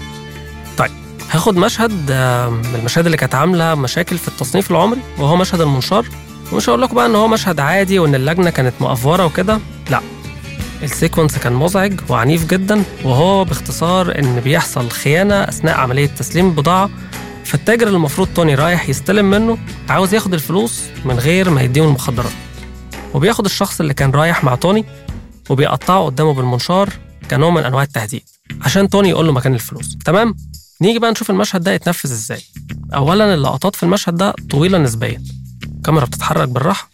[0.78, 0.92] طيب
[1.32, 1.92] هاخد مشهد
[2.52, 6.06] من المشاهد اللي كانت عاملة مشاكل في التصنيف العمري وهو مشهد المنشار.
[6.52, 10.02] ومش هقول لكم بقى إن هو مشهد عادي وإن اللجنة كانت مقفورة وكده لا.
[10.84, 16.90] ال sequence كان مزعج وعنيف جدا وهو باختصار إن بيحصل خيانة أثناء عملية تسليم البضاعة
[17.46, 19.58] فالتاجر اللي المفروض توني رايح يستلم منه
[19.90, 22.32] عاوز ياخد الفلوس من غير ما يديهم المخدرات.
[23.14, 24.86] وبياخد الشخص اللي كان رايح مع توني
[25.50, 26.90] وبيقطعه قدامه بالمنشار
[27.32, 28.24] كنوع من أنواع التهديد
[28.62, 29.98] عشان توني يقول له مكان الفلوس.
[30.06, 30.36] تمام؟
[30.82, 32.42] نيجي بقى نشوف المشهد ده يتنفذ إزاي.
[32.94, 35.24] اولا اللقطات في المشهد ده طويلة نسبيا.
[35.78, 36.90] الكاميرا بتتحرك بالراحة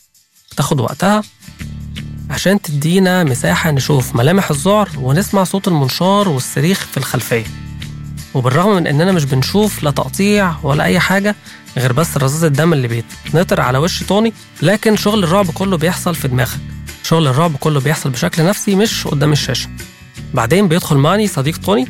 [0.51, 1.21] بتاخد وقتها
[2.29, 7.45] عشان تدينا مساحة نشوف ملامح الذعر ونسمع صوت المنشار والصريخ في الخلفية.
[8.33, 11.35] وبالرغم من إننا مش بنشوف لا تقطيع ولا أي حاجة
[11.77, 16.27] غير بس رذاذ الدم اللي بيتنطر على وش توني لكن شغل الرعب كله بيحصل في
[16.27, 16.59] دماغك.
[17.03, 19.69] شغل الرعب كله بيحصل بشكل نفسي مش قدام الشاشة.
[20.33, 21.87] بعدين بيدخل ماني صديق توني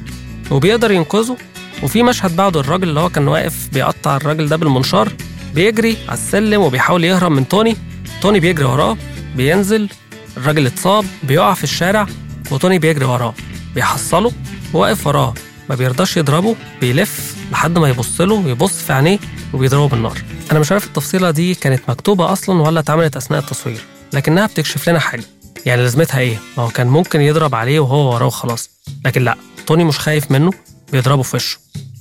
[0.52, 1.38] وبيقدر ينقذه.
[1.84, 5.12] وفي مشهد بعده الراجل اللي هو كان واقف بيقطع الراجل ده بالمنشار
[5.56, 7.78] بيجري على السلم وبيحاول يهرب من توني.
[8.22, 8.98] توني بيجري وراه
[9.36, 9.90] بينزل
[10.38, 12.08] الراجل اتصاب بيقع في الشارع
[12.52, 13.34] وتوني بيجري وراه.
[13.76, 14.32] بيحصله
[14.74, 15.34] وواقف وراه.
[15.72, 19.20] ما بيرضاش يضربه بيلف لحد ما يبص له ويبص في عينيه
[19.54, 20.18] وبيضربه بالنار.
[20.52, 23.82] أنا مش عارف التفصيلة دي كانت مكتوبة أصلا ولا اتعملت أثناء التصوير
[24.14, 25.24] لكنها بتكشف لنا حاجة.
[25.66, 28.70] يعني لازمتها إيه؟ ما هو كان ممكن يضرب عليه وهو وراه وخلاص.
[29.06, 29.36] لكن لأ
[29.68, 30.52] توني مش خايف منه
[30.92, 31.58] بيضربه في وشه.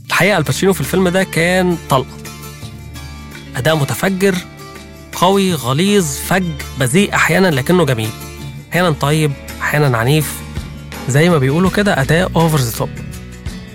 [0.07, 2.17] الحقيقة الباتشينو في الفيلم ده كان طلقة.
[3.57, 4.35] أداء متفجر
[5.13, 8.11] قوي غليظ فج بذيء أحيانا لكنه جميل.
[8.73, 10.35] أحيانا طيب أحيانا عنيف.
[11.09, 12.91] زي ما بيقولوا كده أداء over the top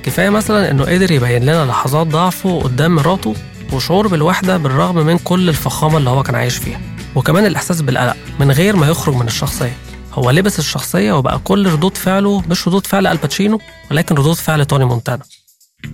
[0.06, 3.36] كفاية مثلا إنه قدر يبين لنا لحظات ضعفه قدام مراته
[3.74, 6.82] وشعور بالوحدة بالرغم من كل الفخامة اللي هو كان عايش فيها.
[7.16, 9.78] وكمان الإحساس بالقلق من غير ما يخرج من الشخصية.
[10.14, 13.60] هو لبس الشخصية وبقى كل ردود فعله مش ردود فعل الباتشينو
[13.92, 15.24] ولكن ردود فعل توني مونتانا.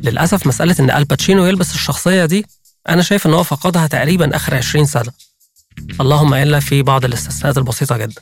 [0.03, 2.45] للأسف مسألة إن الباتشينو يلبس الشخصية دي
[2.89, 5.11] أنا شايف إن هو فقدها تقريبا آخر 20 سنة.
[6.01, 8.21] اللهم إلا في بعض الاستثناءات البسيطة جدا.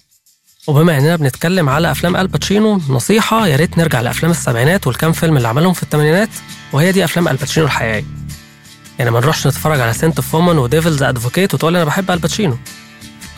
[0.69, 5.47] وبما اننا بنتكلم على افلام الباتشينو نصيحة يا ريت نرجع لأفلام السبعينات والكام فيلم اللي
[5.47, 6.29] عملهم في الثمانينات
[6.73, 8.05] وهي دي أفلام الباتشينو الحقيقية.
[8.99, 12.11] يعني ما نروحش نتفرج على Scent of a Woman و Devil's Advocate وتقول أنا بحب
[12.11, 12.57] الباتشينو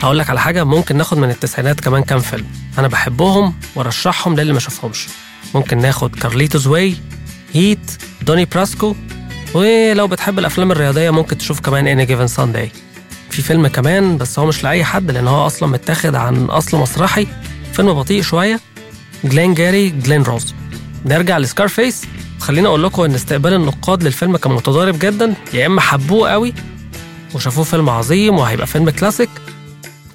[0.00, 2.46] هقول لك على حاجة ممكن ناخد من التسعينات كمان كام فيلم.
[2.78, 5.06] أنا بحبهم وأرشحهم للي ما شافهمش.
[5.54, 6.96] ممكن ناخد Carlito's Way،
[7.52, 8.94] Heat، Donnie Brasco
[9.54, 12.72] ولو بتحب الأفلام الرياضية ممكن تشوف كمان Any Given Sunday
[13.32, 17.26] في فيلم كمان بس هو مش لأي حد لأن هو أصلا متاخد عن أصل مسرحي.
[17.72, 18.60] فيلم بطيء شوية.
[19.24, 20.54] Glengarry Glen Ross.
[21.04, 22.02] نرجع ل Scarface.
[22.38, 25.34] خليني أقول لكم إن استقبال النقاد للفيلم كان متضارب جدا.
[25.54, 26.54] يا إما حبوه قوي
[27.34, 29.30] وشافوه فيلم عظيم وهيبقى فيلم كلاسيك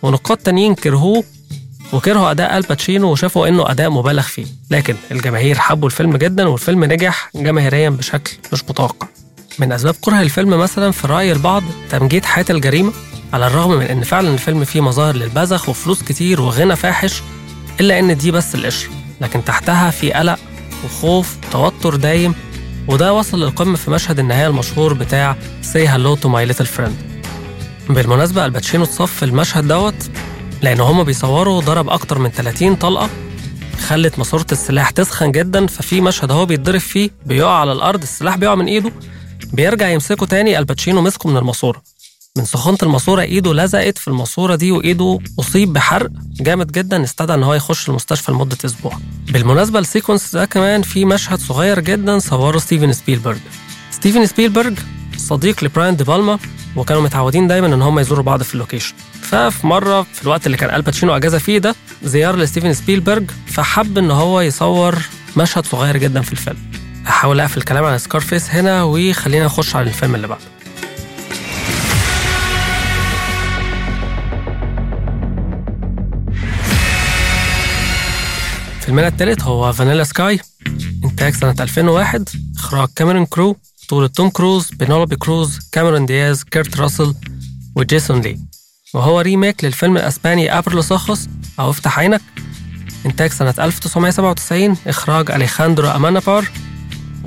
[0.01, 1.23] ونقاد تانيين كرهوه
[1.93, 4.45] وكرهوا أداء الباتشينو وشافوا إنه أداء مبالغ فيه.
[4.71, 9.07] لكن الجماهير حبوا الفيلم جدا والفيلم نجح جماهيريا بشكل مش متوقع.
[9.59, 12.93] من أسباب كره الفيلم مثلا في رأي البعض تمجيد حياة الجريمة
[13.33, 17.21] على الرغم من إن فعلا الفيلم فيه مظاهر للبذخ وفلوس كتير وغنى فاحش
[17.79, 18.89] إلا إن دي بس القشر
[19.21, 20.39] لكن تحتها في قلق
[20.85, 22.33] وخوف وتوتر دايم
[22.87, 25.35] وده وصل للقمة في مشهد النهاية المشهور بتاع
[25.73, 26.91] Say Hello to My Little Friend.
[27.89, 30.09] بالمناسبة الباتشينو اتصاب في المشهد دوت
[30.61, 33.09] لأن هما بيصوروا ضرب أكتر من 30 طلقة
[33.87, 38.55] خلت ماسورة السلاح تسخن جدا ففي مشهد هو بيتضرب فيه بيقع على الأرض السلاح بيقع
[38.55, 38.91] من إيده
[39.53, 41.81] بيرجع يمسكه تاني الباتشينو مسكه من الماسورة.
[42.37, 47.43] من سخونة الماسورة إيده لزقت في الماسورة دي وإيده أصيب بحرق جامد جدا استدعى إن
[47.43, 48.97] هو يخش المستشفى لمدة أسبوع.
[49.31, 53.37] بالمناسبة ال sequence ده كمان في مشهد صغير جدا صوره ستيفن سبيلبرج.
[53.91, 54.73] ستيفن سبيلبرج
[55.17, 56.39] صديق لبراين دي بالما
[56.75, 58.93] وكانوا متعودين دايما إن هم يزوروا بعض في ال location.
[59.21, 64.11] ففي مرة في الوقت اللي كان الباتشينو أجازة فيه ده زيارة لستيفن سبيلبرج فحب إن
[64.11, 64.95] هو يصور
[65.37, 66.57] مشهد صغير جدا في الفيلم.
[67.07, 70.41] هحاول أقفل الكلام عن Scarface هنا وخلينا نخش على الفيلم اللي بعده.
[78.81, 80.39] فيلمنا التالت هو Vanilla Sky
[81.03, 87.15] إنتاج سنة 2001 إخراج كاميرون كرو بطولة توم كروز بينيلوبي كروز كاميرون دياز كيرت راسل
[87.75, 88.39] وجيسون لي.
[88.93, 91.27] وهو remake للفيلم الأسباني Abre los ojos
[91.59, 92.21] أو افتح عينك.
[93.05, 96.45] إنتاج سنة 1997 إخراج أليخاندرو أمينابار.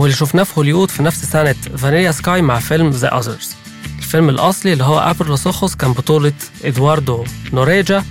[0.00, 3.54] واللي شفناه في هوليوود في نفس سنة Vanilla Sky مع فيلم The Others
[3.98, 6.32] الفيلم الأصلي اللي هو Abre los ojos كان بطولة
[6.64, 8.04] إدواردو نوريجا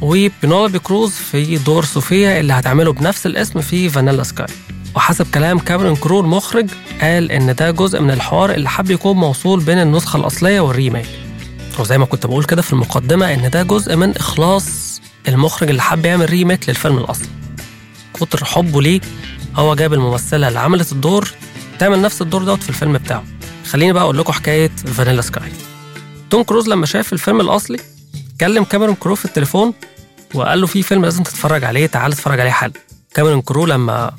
[0.00, 4.46] وبينيلوبي كروز في دور صوفيا اللي هتعمله بنفس الاسم في Vanilla Sky.
[4.94, 9.60] وحسب كلام كاميرون كرو المخرج قال إن ده جزء من الحوار اللي حب يكون موصول
[9.60, 11.06] بين النسخة الأصلية وال remake.
[11.78, 16.04] وزي ما كنت بقول كده في المقدمة إن ده جزء من إخلاص المخرج اللي حب
[16.06, 17.28] يعمل remake للفيلم الأصلي.
[18.14, 19.00] كتر حبه ليه
[19.56, 21.30] هو جاب الممثلة اللي عملت الدور
[21.78, 23.24] تعمل نفس الدور دوت في الفيلم بتاعه.
[23.70, 25.52] خليني بقى أقول لكم حكاية Vanilla Sky.
[26.30, 27.78] توم كروز لما شاف الفيلم الأصلي
[28.40, 29.72] كلم كاميرون كرو في التليفون
[30.34, 32.72] وقال له في فيلم لازم تتفرج عليه تعال اتفرج عليه حالا.
[33.14, 34.12] كاميرون كرو لما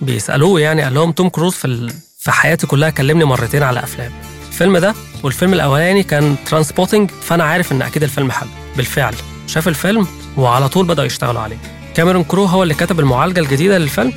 [0.00, 1.92] بيسألوه يعني قال لهم توم كروز في ال...
[2.18, 4.12] في حياتي كلها كلمني مرتين على أفلام.
[4.48, 8.48] الفيلم ده والفيلم الأولاني كان Trainspotting فأنا عارف إن أكيد الفيلم حلو.
[8.76, 9.14] بالفعل.
[9.46, 11.56] شاف الفيلم وعلى طول بدأوا يشتغلوا عليه.
[11.94, 14.12] كاميرون كرو هو اللي كتب المعالجة الجديدة للفيلم.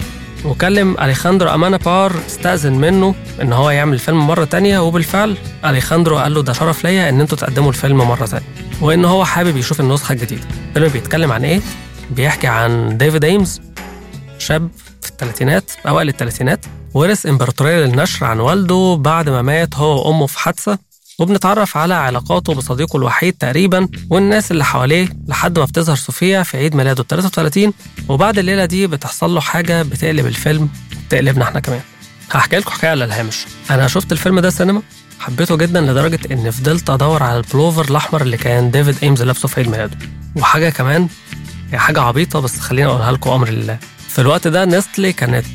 [0.45, 6.43] وكلم أليخاندرو أمينابار استأذن منه إن هو يعمل الفيلم مرة تانية وبالفعل أليخاندرو قال له
[6.43, 8.45] ده شرف ليا إن أنتوا تقدموا الفيلم مرة تانية
[8.81, 10.43] وإن هو حابب يشوف النسخة الجديدة.
[10.75, 11.61] الفيلم بيتكلم عن إيه؟
[12.11, 13.61] بيحكي عن ديفيد أيمز
[14.37, 14.69] شاب
[15.01, 20.39] في الثلاثينات أوائل الثلاثينات ورث إمبراطورية للنشر عن والده بعد ما مات هو وأمه في
[20.39, 20.90] حادثة.
[21.19, 26.75] وبنتعرف على علاقاته بصديقه الوحيد تقريبا والناس اللي حواليه لحد ما بتظهر صوفيا في عيد
[26.75, 27.73] ميلاده 33
[28.09, 30.69] وبعد الليلة دي بتحصل له حاجة بتقلب الفيلم
[31.07, 31.81] بتقلبنا إحنا كمان.
[32.31, 33.45] هحكي لكم حكاية على الهامش.
[33.71, 34.81] أنا شفت الفيلم ده سينما
[35.19, 39.59] حبيته جدا لدرجة إن فضلت أدور على البلوفر الأحمر اللي كان ديفيد إيمز لابسه في
[39.61, 39.97] عيد ميلاده.
[40.35, 41.07] وحاجة كمان
[41.71, 43.77] هي حاجة عبيطة بس خليني أقولها لكم أمر لله.
[44.09, 45.45] في الوقت ده نستلي كانت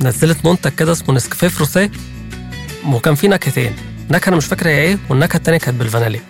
[0.00, 1.90] نزلت منتج كده اسمه نسكافيه فروسيه
[2.86, 3.72] وكان فيه نكهتين.
[4.10, 6.20] نكهة أنا مش فاكر هي إيه والنكهة التانية كانت بالفانيليا.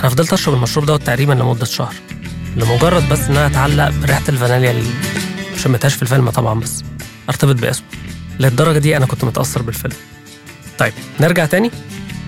[0.00, 1.94] أنا فضلت أشرب المشروب دوت تقريبا لمدة شهر
[2.56, 4.90] لمجرد بس انها أتعلق بريحة الفانيليا اللي
[5.56, 6.84] شمتهاش في الفيلم طبعا بس
[7.28, 7.86] ارتبط باسمه.
[8.40, 9.94] للدرجة دي أنا كنت متأثر بالفيلم.
[10.78, 11.70] طيب نرجع تاني.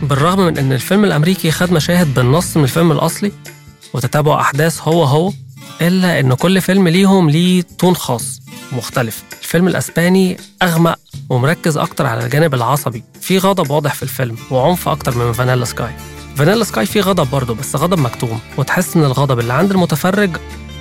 [0.02, 3.32] بالرغم من إن الفيلم الأمريكي خد مشاهد بالنص من الفيلم الأصلي
[3.94, 5.32] وتتابع أحداث هو هو
[5.80, 8.40] إلا إن كل فيلم ليهم ليه تون خاص.
[8.72, 9.22] مختلف.
[9.42, 13.04] الفيلم الأسباني أغمق ومركز أكتر على الجانب العصبي.
[13.20, 15.90] في غضب واضح في الفيلم وعنف أكتر من فانيلا سكاي.
[16.36, 20.36] فانيلا سكاي فيه غضب برضه بس غضب مكتوم وتحس إن الغضب اللي عند المتفرج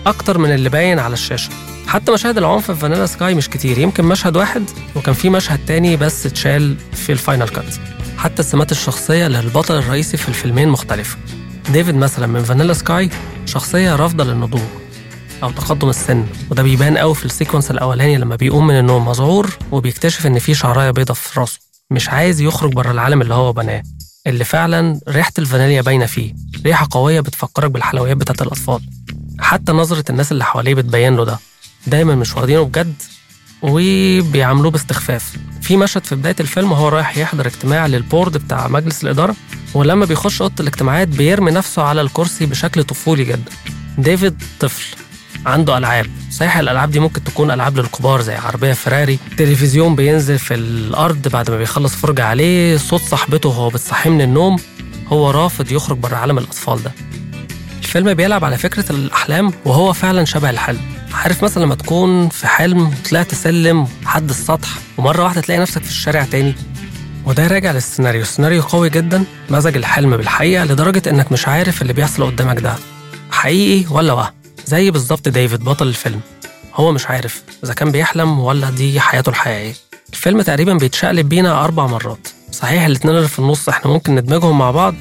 [0.08, 1.50] أكتر من اللي باين على الشاشة.
[1.88, 4.64] حتى مشاهد العنف في Vanilla Sky مش كتير يمكن مشهد واحد
[4.96, 7.76] وكان في مشهد تاني بس اتشال في ال final cut.
[8.18, 11.18] حتى السمات الشخصية للبطل الرئيسي في الفيلمين مختلفة.
[11.70, 13.10] ديفيد مثلا من Vanilla Sky
[13.46, 14.62] شخصية رافضة للنضوج.
[15.44, 16.26] أو تقدم السن.
[16.52, 20.54] وده بيبان قوي في ال sequence الأولاني لما بيقوم من النوم مذعور وبيكتشف إن في
[20.54, 21.60] شعرايه بيضة في راسه.
[21.92, 23.84] مش عايز يخرج بره العالم اللي هو بناه
[24.28, 26.34] اللي فعلا ريحة الفانيليا باينة فيه.
[26.66, 28.82] ريحة قوية بتفكرك بالحلويات بتاعت الأطفال.
[29.40, 31.40] حتى نظرة الناس اللي حواليه بتبين له ده.
[31.88, 32.94] دايما مش واخدينه بجد
[33.62, 35.38] وبيعاملوه باستخفاف.
[35.62, 39.36] في مشهد في بداية الفيلم وهو رايح يحضر اجتماع للبورد بتاع مجلس الإدارة
[39.74, 43.52] ولما بيخش أوضة الاجتماعات بيرمي نفسه على الكرسي بشكل طفولي جدا.
[43.98, 44.96] ديفيد طفل.
[45.46, 46.06] عنده ألعاب.
[46.32, 51.52] صحيح الألعاب دي ممكن تكون ألعاب للكبار زي عربية فراري تلفزيون بينزل في الأرض بعد
[51.52, 54.56] ما بيخلص فرجة عليه صوت صاحبته وهو بتصحيه من النوم
[55.08, 56.92] هو رافض يخرج بره عالم الأطفال ده.
[57.80, 60.82] الفيلم بيلعب على فكرة الأحلام وهو فعلا شبه الحلم.
[61.14, 65.90] عارف مثلا لما تكون في حلم طلعت سلم حد السطح ومرة واحدة تلاقي نفسك في
[65.90, 66.56] الشارع تاني.
[67.26, 68.22] وده راجع للسيناريو.
[68.22, 72.76] السيناريو قوي جدا مزج الحلم بالحقيقة لدرجة إنك مش عارف اللي بيحصل قدامك ده.
[73.32, 74.39] حقيقي ولا وهم؟
[74.70, 76.20] زي بالظبط ديفيد بطل الفيلم.
[76.76, 79.74] هو مش عارف إذا كان بيحلم ولا دي حياته الحقيقية.
[80.14, 82.28] الفيلم تقريبا بيتشقلب بينا أربع مرات.
[82.52, 84.96] صحيح الاتنين اللي في النص إحنا ممكن ندمجهم مع بعض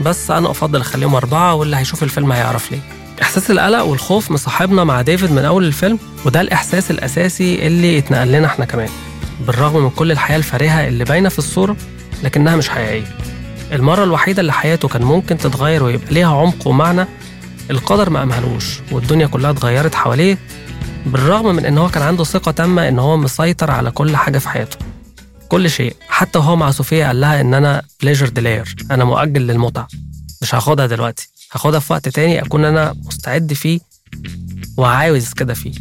[0.00, 2.80] بس أنا أفضل أخليهم أربعة واللي هيشوف الفيلم هيعرف ليه.
[3.22, 8.46] إحساس القلق والخوف مصاحبنا مع ديفيد من أول الفيلم وده الإحساس الأساسي اللي اتنقل لنا
[8.46, 8.88] إحنا كمان.
[9.46, 11.76] بالرغم من كل الحياة الفارهة اللي باينة في الصورة
[12.22, 13.16] لكنها مش حقيقية.
[13.72, 17.06] المرة الوحيدة اللي حياته كان ممكن تتغير ويبقى ليها عمق ومعنى
[17.70, 20.38] القدر ما أمهلوش والدنيا كلها اتغيرت حواليه
[21.06, 24.48] بالرغم من إن هو كان عنده ثقة تامة إن هو مسيطر على كل حاجة في
[24.48, 24.76] حياته.
[25.48, 29.88] كل شيء حتى وهو مع صوفيا قال لها إن أنا pleasure delayer أنا مؤجل للمتعة.
[30.42, 33.80] مش هاخدها دلوقتي هاخدها في وقت تاني أكون أنا مستعد فيه
[34.76, 35.72] وعاوز كده فيه.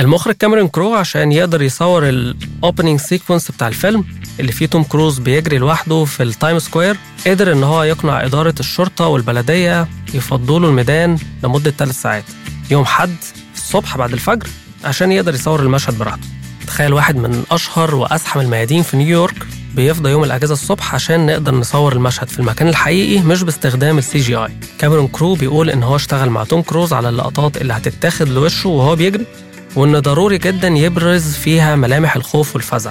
[0.00, 4.04] المخرج كاميرون كرو عشان يقدر يصور ال opening sequence بتاع الفيلم
[4.40, 8.54] اللي فيه توم كروز بيجري لوحده في ال Time Square قدر إن هو يقنع إدارة
[8.60, 12.24] الشرطة والبلدية يفضوا له الميدان لمدة ثلاث ساعات.
[12.70, 13.16] يوم حد
[13.54, 14.46] الصبح بعد الفجر
[14.84, 16.26] عشان يقدر يصور المشهد براحته.
[16.66, 21.92] تخيل واحد من أشهر وأزحم الميادين في نيويورك بيفضى يوم الأجازة الصبح عشان نقدر نصور
[21.92, 24.50] المشهد في المكان الحقيقي مش باستخدام ال CGI.
[24.78, 28.96] كاميرون كرو بيقول إن هو اشتغل مع توم كروز على اللقطات اللي هتتاخد لوشه وهو
[28.96, 29.26] بيجري
[29.76, 32.90] وإن ضروري جدا يبرز فيها ملامح الخوف والفزع.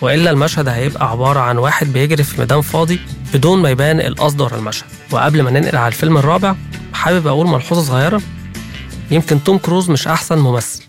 [0.00, 3.00] وإلا المشهد هيبقى عبارة عن واحد بيجري في ميدان فاضي
[3.34, 6.54] بدون ما يبان القصد ورا المشهد وقبل ما ننقل على الفيلم الرابع
[6.92, 8.22] حابب أقول ملحوظة صغيرة
[9.10, 10.82] يمكن توم كروز مش أحسن ممثل.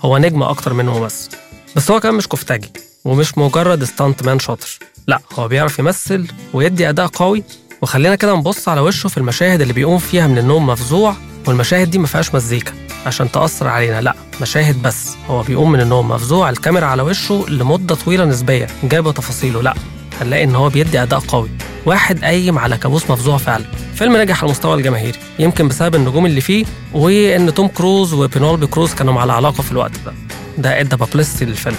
[0.00, 1.30] هو نجم أكتر منه ممثل
[1.76, 2.72] بس هو كان مش كفتاجي
[3.04, 4.78] ومش مجرد ستانت مان شاطر.
[5.06, 7.42] لا هو بيعرف يمثل ويدي أداء قوي
[7.82, 11.16] وخلينا كده نبص على وشه في المشاهد اللي بيقوم فيها من النوم مفزوع
[11.46, 12.72] والمشاهد دي ما فيهاش مزيكا.
[13.06, 14.00] عشان تأثر علينا.
[14.00, 15.16] لا مشاهد بس.
[15.28, 19.62] هو بيقوم من النوم مفزوع الكاميرا على وشه لمدة طويلة نسبيا جايبة تفاصيله.
[19.62, 19.74] لا
[20.20, 21.50] هنلاقي إن هو بيدي أداء قوي.
[21.86, 23.64] واحد قايم على كابوس مفزوع فعلا.
[23.94, 28.94] فيلم نجح على المستوى الجماهيري يمكن بسبب النجوم اللي فيه وإن توم كروز وبينيلوبي كروز
[28.94, 30.12] كانوا على علاقه في الوقت ده.
[30.58, 31.76] ده إدى publicity للفيلم.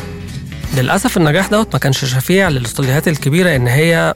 [0.78, 4.14] للأسف النجاح دوت ما كانش شفيع للاستوديوهات الكبيرة إن هي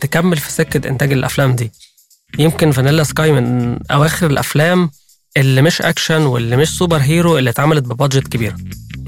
[0.00, 1.72] تكمل في سكة إنتاج الأفلام دي.
[2.38, 4.90] يمكن Vanilla Sky من أواخر الأفلام
[5.36, 8.56] اللي مش أكشن واللي مش superhero اللي اتعملت ب budget كبيرة.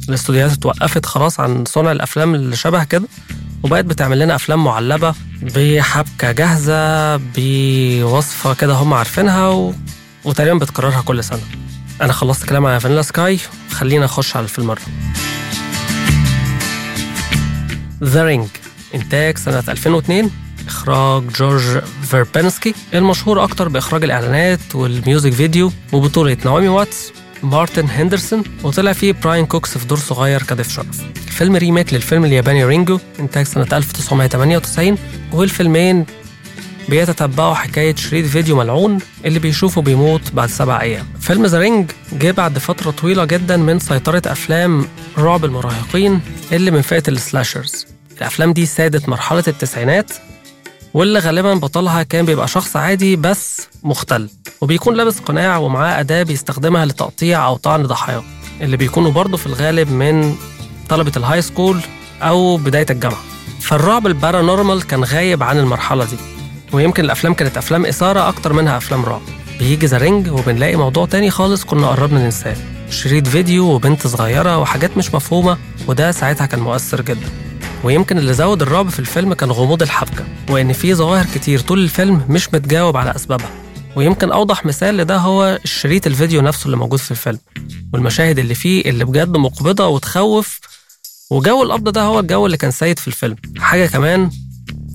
[0.09, 3.07] الاستوديوهات اتوقفت خلاص عن صنع الأفلام اللي شبه كده
[3.63, 9.75] وبقت بتعمل لنا أفلام معلبة بحبكة جاهزة بوصفة كده هم عارفينها و...
[10.25, 11.41] وتقريبا بتكررها كل سنة.
[12.01, 13.39] أنا خلصت كلام على Vanilla Sky
[13.71, 14.93] خلينا نخش على الفيلم الرابع.
[18.05, 18.49] The Ring
[18.95, 20.31] إنتاج سنة 2002
[20.67, 21.63] إخراج جور
[22.03, 29.13] فيربنسكي المشهور أكتر بإخراج الإعلانات وال music video وبطولة نعومي واتس مارتن هندرسون وطلع فيه
[29.13, 31.01] براين كوكس في دور صغير كضيف شرف.
[31.27, 34.99] الفيلم remake للفيلم الياباني رينجو إنتاج سنة 1998
[35.33, 36.07] والفيلمين
[36.89, 41.07] بيتتبعوا حكاية شريط فيديو ملعون اللي بيشوفه بيموت بعد سبع أيام.
[41.21, 44.87] فيلم The Ring جه بعد فترة طويلة جدا من سيطرة أفلام
[45.19, 46.21] رعب المراهقين
[46.53, 47.87] اللي من فئة ال slashers.
[48.19, 50.11] الأفلام دي سادت مرحلة التسعينات
[50.95, 54.29] واللي غالبا بطلها كان بيبقى شخص عادي بس مختل
[54.61, 58.23] وبيكون لابس قناع ومعاه أداة بيستخدمها لتقطيع أو طعن ضحاياه
[58.61, 60.35] اللي بيكونوا برضه في الغالب من
[60.89, 61.81] طلبة ال high school
[62.23, 63.21] أو بداية الجامعة.
[63.61, 66.17] فالرعب ال paranormal كان غايب عن المرحلة دي
[66.73, 69.23] ويمكن الأفلام كانت أفلام إثارة أكتر منها أفلام رعب.
[69.59, 72.57] بيجي The Ring وبنلاقي موضوع تاني خالص كنا قربنا ننساه.
[72.91, 77.29] شريط فيديو وبنت صغيرة وحاجات مش مفهومة وده ساعتها كان مؤثر جدا.
[77.85, 82.25] ويمكن اللي زود الرعب في الفيلم كان غموض الحبكة وإن في ظواهر كتير طول الفيلم
[82.29, 83.51] مش متجاوب على أسبابها.
[83.97, 87.39] ويمكن أوضح مثال لده هو الشريط الفيديو نفسه اللي موجود في الفيلم
[87.93, 90.61] والمشاهد اللي فيه اللي بجد مقبضة وتخوف
[91.31, 93.37] وجو القبض ده هو الجو اللي كان سيد في الفيلم.
[93.59, 94.31] حاجة كمان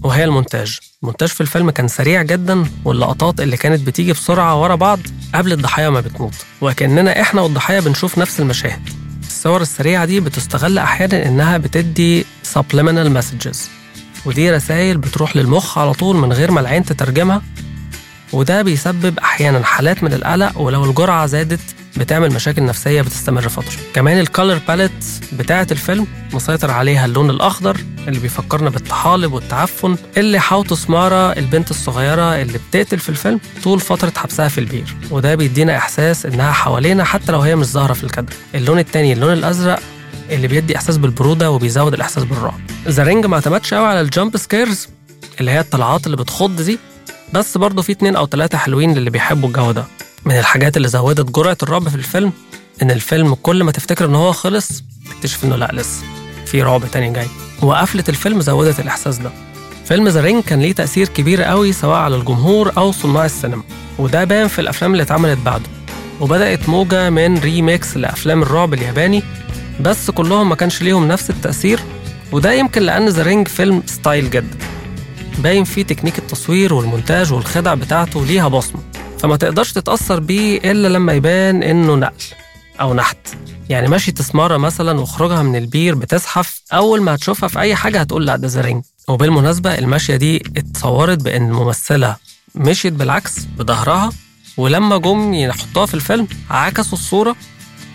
[0.03, 0.79] وهي المونتاج.
[1.03, 4.99] المونتاج في الفيلم كان سريع جدا واللقطات اللي كانت بتيجي بسرعة ورا بعض
[5.35, 6.33] قبل الضحايا ما بتموت.
[6.61, 8.89] وكأننا إحنا والضحايا بنشوف نفس المشاهد.
[9.39, 13.57] الصور السريعة دي بتستغل أحيانا إنها بتدي subliminal messages.
[14.25, 17.41] ودي رسائل بتروح للمخ على طول من غير ما العين تترجمها
[18.33, 21.59] وده بيسبب أحيانا حالات من القلق ولو الجرعة زادت
[21.99, 23.75] بتعمل مشاكل نفسية بتستمر فترة.
[23.93, 24.91] كمان ال color palette
[25.33, 32.41] بتاعة الفيلم مسيطر عليها اللون الأخضر اللي بيفكرنا بالطحالب والتعفن اللي حاوط سمارة البنت الصغيرة
[32.41, 34.95] اللي بتقتل في الفيلم طول فترة حبسها في البير.
[35.11, 38.33] وده بيدينا إحساس إنها حوالينا حتى لو هي مش ظاهرة في الكادر.
[38.55, 39.79] اللون التاني اللون الأزرق
[40.29, 42.59] اللي بيدي إحساس بالبرودة وبيزود الإحساس بالرعب.
[42.87, 44.87] The Ring ما اعتمدش قوي على ال jump scares
[45.39, 46.79] اللي هي الطلعات اللي بتخض دي
[47.33, 49.85] بس برضه في اتنين أو تلاتة حلوين للي بيحبوا الجو ده.
[50.25, 52.33] من الحاجات اللي زودت جرعة الرعب في الفيلم
[52.81, 56.03] إن الفيلم كل ما تفتكر إن هو خلص تكتشف إنه لأ لسه
[56.45, 57.27] في رعب تاني جاي.
[57.61, 59.31] وقفلة الفيلم زودت الإحساس ده.
[59.85, 63.63] فيلم The Ring كان ليه تأثير كبير قوي سواء على الجمهور أو صناع السينما.
[63.99, 65.69] وده بان في الأفلام اللي اتعملت بعده.
[66.19, 69.23] وبدأت موجة من remakes لأفلام الرعب الياباني
[69.81, 71.79] بس كلهم ما كانش ليهم نفس التأثير.
[72.31, 74.57] وده يمكن لأن The Ring فيلم style جدا
[75.37, 78.88] باين فيه تكنيك التصوير والمونتاج والخدع بتاعته ليها بصمة.
[79.19, 82.23] فما تقدرش تتأثر بيه إلا لما يبان إنه نقل
[82.81, 83.17] أو نحت.
[83.69, 88.25] يعني مشية سمارة مثلا وخروجها من البير بتزحف أول ما هتشوفها في أي حاجة هتقول
[88.25, 92.15] لا ده The Ring وبالمناسبة المشية دي اتصورت بإن الممثلة
[92.55, 94.09] مشيت بالعكس بظهرها
[94.57, 97.35] ولما جم يحطوها في الفيلم عكسوا الصورة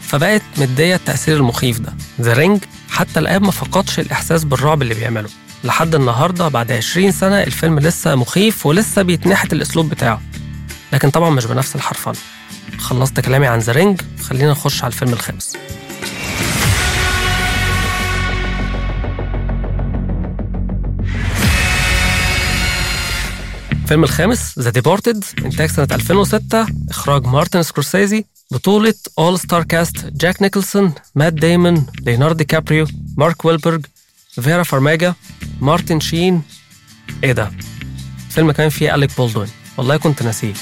[0.00, 1.94] فبقت مدية التأثير المخيف ده.
[2.20, 5.28] The Ring حتى الآن ما فقدش الإحساس بالرعب اللي بيعمله.
[5.64, 10.20] لحد النهاردة بعد 20 سنة الفيلم لسه مخيف ولسه بيتنحت الأسلوب بتاعه.
[10.94, 12.14] لكن طبعا مش بنفس الحرفنة
[12.78, 15.56] خلصت كلامي عن The Ring خلينا نخش على الفيلم الخامس.
[23.72, 30.42] الفيلم الخامس The Departed إنتاج سنة 2006 إخراج مارتن سكورسيزي بطولة all star cast جاك
[30.42, 33.86] نيكلسون مات ديمون ليوناردو دي كابريو مارك ويلبرج
[34.40, 35.14] فيرا فارماجا
[35.60, 36.42] مارتن شين
[37.24, 37.52] إيه ده؟
[38.30, 39.48] فيلم كان فيه أليك بولدوين.
[39.76, 40.54] والله كنت ناسيه.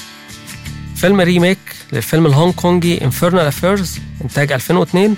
[1.03, 1.57] فيلم remake
[1.93, 5.15] للفيلم الهونج كونجي Infernal Affairs إنتاج 2002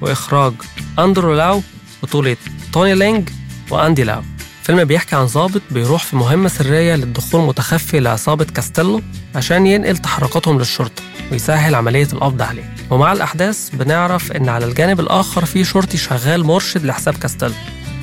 [0.00, 0.52] وإخراج
[0.98, 1.62] أندرو لاو
[2.02, 2.36] بطولة
[2.72, 3.28] توني لينج
[3.70, 4.22] وأندي لاو.
[4.62, 9.02] فيلم بيحكي عن ضابط بيروح في مهمة سرية للدخول متخفي لعصابة كاستيلو
[9.34, 12.74] عشان ينقل تحركاتهم للشرطة ويسهل عملية القبض عليه.
[12.90, 17.54] ومع الأحداث بنعرف إن على الجانب الآخر في شرطي شغال مرشد لحساب كاستيلو.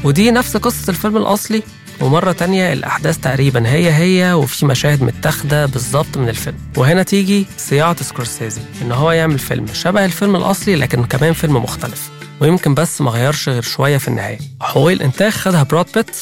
[0.04, 1.64] ودي نفس قصة الفيلم الأصلي
[2.02, 6.58] ومرة تانية الأحداث تقريبا هي هي وفي مشاهد متاخدة بالظبط من الفيلم.
[6.78, 12.10] وهنا تيجي صياعة سكورسيزي إن هو يعمل فيلم شبه الفيلم الأصلي لكن كمان فيلم مختلف.
[12.40, 14.40] ويمكن بس ما غيرش غير شوية في النهاية.
[14.62, 16.16] حقوق الإنتاج خدها براد بيت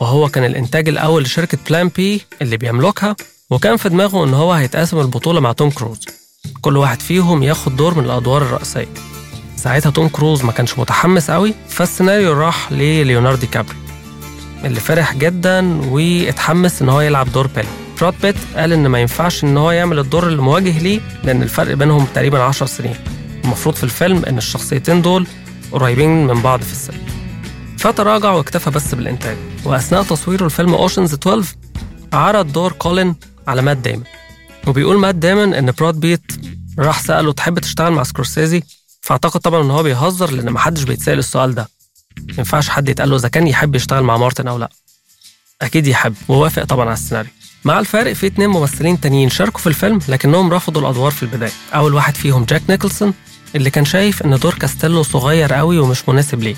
[0.00, 3.16] وهو كان الإنتاج الأول لشركة Plan B اللي بيملكها
[3.50, 6.00] وكان في دماغه إن هو هيتقاسم البطولة مع توم كروز.
[6.60, 8.88] كل واحد فيهم ياخد دور من الأدوار الرئيسية.
[9.56, 13.81] ساعتها توم كروز ما كانش متحمس قوي فالسيناريو راح لليوناردو دي كابريو
[14.64, 17.64] اللي فرح جدا واتحمس إن هو يلعب دور بيل.
[18.00, 21.74] براد بيت قال إن ما ينفعش إن هو يعمل الدور اللي مواجه ليه لأن الفرق
[21.74, 22.94] بينهم تقريبا 10 سنين.
[23.44, 25.26] المفروض في الفيلم إن الشخصيتين دول
[25.72, 26.94] قريبين من بعض في السن.
[27.78, 29.36] فتراجع واكتفى بس بالإنتاج.
[29.64, 31.54] وأثناء تصويره لفيلم Ocean's 12
[32.12, 33.14] عرض دور كولين
[33.48, 34.04] على مات دايمون
[34.66, 36.32] وبيقول مات دايمون إن براد بيت
[36.78, 38.62] راح سأله تحب تشتغل مع سكورسيزي؟
[39.00, 41.68] فأعتقد طبعا إن هو بيهزر لأن محدش بيتسأل السؤال ده.
[42.18, 44.68] ما ينفعش حد يتقال له إذا كان يحب يشتغل مع مارتن أو لأ.
[45.62, 47.30] أكيد يحب ووافق طبعا على السيناريو.
[47.64, 51.52] مع الفارق في اتنين ممثلين تانيين شاركوا في الفيلم لكنهم رفضوا الأدوار في البداية.
[51.74, 53.14] أول واحد فيهم جاك نيكلسون
[53.56, 56.56] اللي كان شايف إن دور كاستيلو صغير قوي ومش مناسب ليه.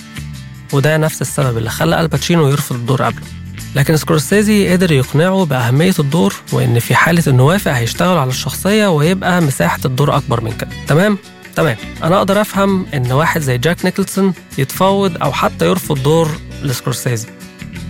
[0.73, 3.27] وده نفس السبب اللي خلى آل باتشينو يرفض الدور قبله.
[3.75, 9.41] لكن سكورسيزي قدر يقنعه بأهمية الدور وإن في حالة إنه وافق هيشتغل على الشخصية ويبقى
[9.41, 10.71] مساحة الدور أكبر من كده.
[10.89, 11.19] تمام؟
[11.57, 11.77] تمام.
[12.03, 16.31] أنا أقدر أفهم إن واحد زي جاك نيكلسون يتفاوض أو حتى يرفض دور
[16.63, 17.29] لسكورسيزي.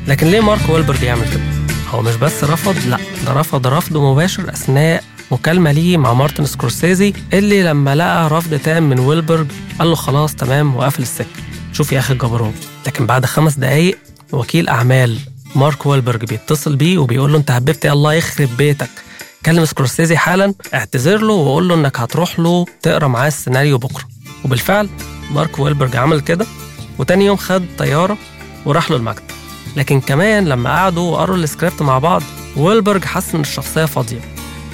[0.08, 1.42] لكن ليه مارك ويلبرج يعمل كده؟
[1.90, 7.12] هو مش بس رفض لأ ده رفض رفض مباشر أثناء مكالمة ليه مع مارتن سكورسيزي
[7.32, 9.46] اللي لما لقى رفض تام من ويلبرج
[9.78, 11.26] قال له خلاص تمام وقفل السكة.
[11.72, 12.54] شوف يا أخي الجبروت.
[12.86, 13.98] لكن بعد خمس دقايق
[14.32, 15.18] وكيل أعمال
[15.54, 18.90] مارك ويلبرج بيتصل بيه وبيقول له أنت هببت الله يخرب بيتك.
[19.46, 24.04] كلم سكورسيزي حالا اعتذر له وقول له إنك هتروح له تقرأ معاه السيناريو بكرة.
[24.44, 24.88] وبالفعل
[25.30, 26.46] مارك ويلبرج عمل كده
[26.98, 28.18] وتاني يوم خد طيارة
[28.66, 29.24] وراح له المكتب.
[29.76, 32.22] لكن كمان لما قعدوا وقروا السكريبت مع بعض
[32.56, 34.20] ويلبرج حس إن الشخصية فاضية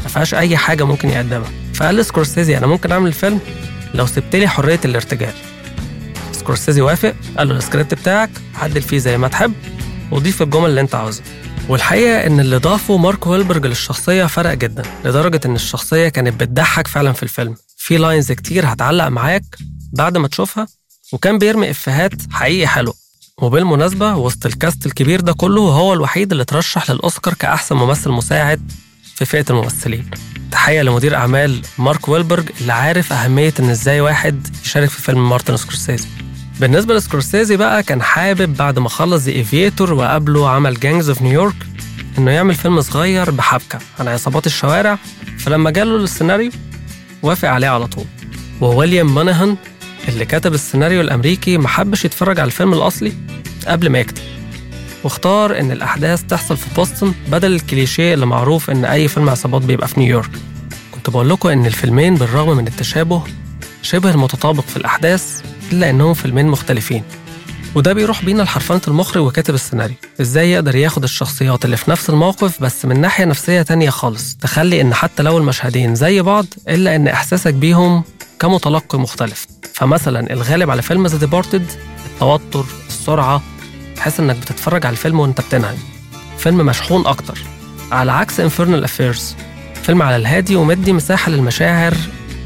[0.02, 1.50] ما فيهاش أي حاجة ممكن يقدمها.
[1.74, 3.40] فقال لسكورسيزي أنا ممكن أعمل الفيلم
[3.94, 5.34] لو سبت لي حرية الارتجال.
[6.32, 9.52] سكورسيزي وافق قال له السكريبت بتاعك عدل فيه زي ما تحب
[10.10, 11.24] وضيف الجمل اللي أنت عاوزها.
[11.70, 17.12] والحقيقة إن اللي ضافه مارك ويلبرج للشخصية فرق جدا لدرجة إن الشخصية كانت بتضحك فعلا
[17.12, 17.56] في الفيلم.
[17.76, 19.44] في lines كتير هتعلق معاك
[19.92, 20.66] بعد ما تشوفها
[21.12, 22.94] وكان بيرمي إفيهات حقيقي حلوة
[23.42, 28.72] وبالمناسبة وسط ال cast الكبير ده كله هو الوحيد اللي ترشح للأوسكار كأحسن ممثل مساعد
[29.14, 30.10] في فئة الممثلين.
[30.52, 35.56] تحية لمدير أعمال مارك ويلبرج اللي عارف أهمية إن إزاي واحد يشارك في فيلم مارتن
[35.56, 36.08] سكورسيزي.
[36.60, 41.36] بالنسبة لسكورسيزي بقى كان حابب بعد ما خلص The Aviator وقبله عمل Gangs of New
[41.36, 41.54] York
[42.18, 44.98] إنه يعمل فيلم صغير بحبكة عن عصابات الشوارع
[45.38, 46.50] فلما جاله السيناريو
[47.22, 48.04] وافق عليه على طول.
[48.60, 49.56] وويليام مانهان
[50.08, 53.12] اللي كتب السيناريو الأمريكي ما حبش يتفرج على الفيلم الأصلي
[53.66, 54.22] قبل ما يكتب.
[55.04, 59.88] واختار إن الأحداث تحصل في بوسطن بدل الكليشيه اللي معروف إن أي فيلم عصابات بيبقى
[59.88, 60.30] في نيويورك.
[60.92, 63.22] كنت بقول لكم إن الفيلمين بالرغم من التشابه
[63.82, 65.42] شبه المتطابق في الأحداث
[65.72, 67.02] إلا إنهم فيلمين مختلفين.
[67.74, 69.96] وده بيروح بينا لحرفنة المخرج وكاتب السيناريو.
[70.20, 74.80] إزاي يقدر ياخد الشخصيات اللي في نفس الموقف بس من ناحية نفسية تانية خالص تخلي
[74.80, 78.02] إن حتى لو المشهدين زي بعض إلا إن إحساسك بيهم
[78.38, 79.46] كمتلقي مختلف.
[79.74, 81.66] فمثلا الغالب على فيلم The Departed
[82.06, 83.42] التوتر السرعة
[83.96, 85.76] تحس إنك بتتفرج على الفيلم وأنت بتنهج
[86.38, 87.38] فيلم مشحون أكتر.
[87.92, 89.34] على عكس Infernal Affairs
[89.82, 91.94] فيلم على الهادي ومدي مساحة للمشاعر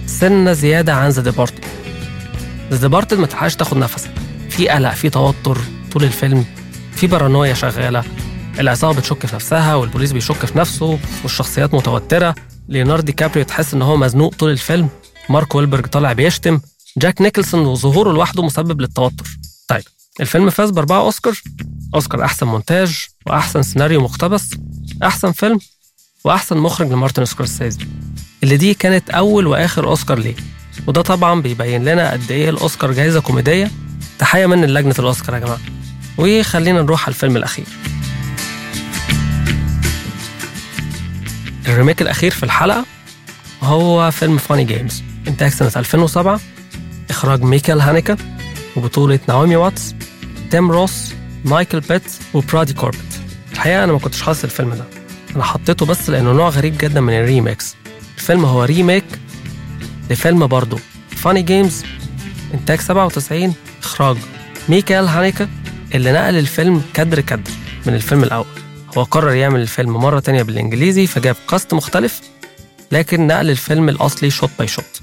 [0.07, 1.65] سنة زيادة عن The Departed
[2.71, 4.11] The Departed ما تلحقش تاخد نفسك.
[4.51, 5.59] في قلق في توتر
[5.93, 6.45] طول الفيلم.
[6.97, 8.05] في بارانويا شغالة.
[8.59, 12.35] العصابة بتشك في نفسها والبوليس بيشك في نفسه والشخصيات متوترة.
[12.69, 14.89] ليوناردو كابريو تحس إن هو مزنوق طول الفيلم.
[15.29, 16.61] مارك ويلبرج طالع بيشتم.
[16.99, 19.25] جاك نيكلسون وظهوره لوحده مسبب للتوتر.
[19.69, 19.83] طيب
[20.21, 21.35] الفيلم فاز بأربعة أوسكار.
[21.95, 24.51] أوسكار أحسن مونتاج وأحسن سيناريو مقتبس.
[25.03, 25.59] أحسن فيلم
[26.25, 27.87] وأحسن مخرج لمارتن سكورسيزي.
[28.43, 30.35] اللي دي كانت أول وآخر أوسكار ليه.
[30.87, 33.71] وده طبعا بيبين لنا قد إيه الأوسكار جايزة كوميدية
[34.19, 35.61] تحية من لجنة الأوسكار يا جماعة.
[36.19, 37.67] وخلينا نروح على الفيلم الأخير.
[41.69, 42.85] ال remake الأخير في الحلقة
[43.63, 46.41] هو فيلم Funny Games إنتاج سنة 2007
[47.11, 48.17] إخراج ميكال هانيكا
[48.77, 49.95] وبطولة ناومي واتس
[50.51, 51.13] تيم روس
[51.45, 52.03] مايكل بيت
[52.35, 53.21] وبرادي كوربت.
[53.53, 54.85] الحقيقة أنا ما كنتش حاطط الفيلم ده.
[55.37, 57.77] أنا حطيته بس لأنه نوع غريب جدا من ال remakes.
[58.19, 59.05] الفيلم هو remake
[60.11, 60.79] لفيلم برضه
[61.17, 61.83] Funny Games
[62.55, 64.17] إنتاج 97 إخراج
[64.69, 65.49] ميكال هانيكا
[65.95, 67.51] اللي نقل الفيلم كادر كادر
[67.87, 68.47] من الفيلم الأول.
[68.99, 72.21] هو قرر يعمل الفيلم مرة تانية بالإنجليزي فجاب cast مختلف
[72.93, 75.01] لكن نقل الفيلم الأصلي shot by shot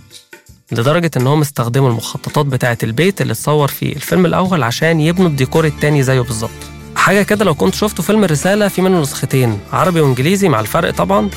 [0.72, 6.04] لدرجة إنهم استخدموا المخططات بتاعة البيت اللي اتصور فيه الفيلم الأول عشان يبنوا الديكور التاني
[6.04, 6.52] زيه بالظبط.
[6.96, 11.30] حاجة كده لو كنت شفتوا فيلم الرسالة في منه نسختين عربي وإنجليزي مع الفرق طبعا.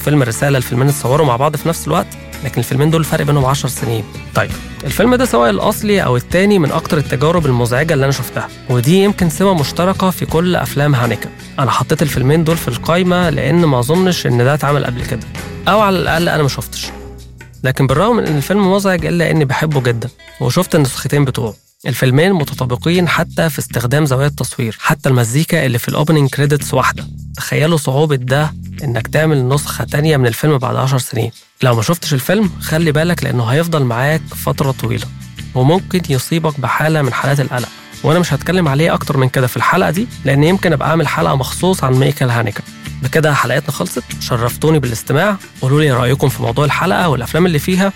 [0.00, 2.06] فيلم الرسالة الفيلمين اتصوروا مع بعض في نفس الوقت.
[2.44, 4.04] لكن الفيلمين دول الفرق بينهم 10 سنين.
[4.34, 4.50] طيب
[4.84, 9.30] الفيلم ده سواء الأصلي أو التاني من أكتر التجارب المزعجة اللي أنا شفتها ودي يمكن
[9.30, 14.26] سمة مشتركة في كل أفلام هانيكا أنا حطيت الفيلمين دول في القايمة لأن ما أظنش
[14.26, 15.20] إن ده اتعمل قبل كده
[15.68, 16.86] أو على الأقل أنا ما شفتش.
[17.64, 20.08] لكن بالرغم من إن الفيلم مزعج إلا إني بحبه جدا
[20.40, 21.54] وشفت النسختين بتوعه.
[21.86, 27.06] الفيلمين متطابقين حتى في استخدام زوايا التصوير حتى المزيكا اللي في ال opening credits واحدة.
[27.36, 28.54] تخيلوا صعوبة ده
[28.84, 31.30] إنك تعمل نسخة تانية من الفيلم بعد عشر سنين.
[31.62, 35.06] لو ما شفتش الفيلم خلي بالك لأنه هيفضل معاك فترة طويلة
[35.54, 37.68] وممكن يصيبك بحالة من حالات القلق.
[38.04, 41.34] وأنا مش هتكلم عليه أكتر من كده في الحلقة دي لأن يمكن أبقى أعمل حلقة
[41.36, 42.62] مخصوص عن ميكال هانيكا
[43.02, 44.02] بكده حلقتنا خلصت.
[44.20, 45.36] شرفتوني بالاستماع.
[45.62, 47.92] قولوا لي رأيكم في موضوع الحلقة والأفلام اللي فيها.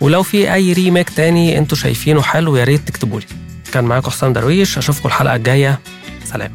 [0.00, 3.26] ولو في أي remake تاني أنتوا شايفينه حلو يا ريت تكتبوا لي
[3.72, 5.80] كان معاكم حسام درويش أشوفكم الحلقة الجاية.
[6.24, 6.54] سلام.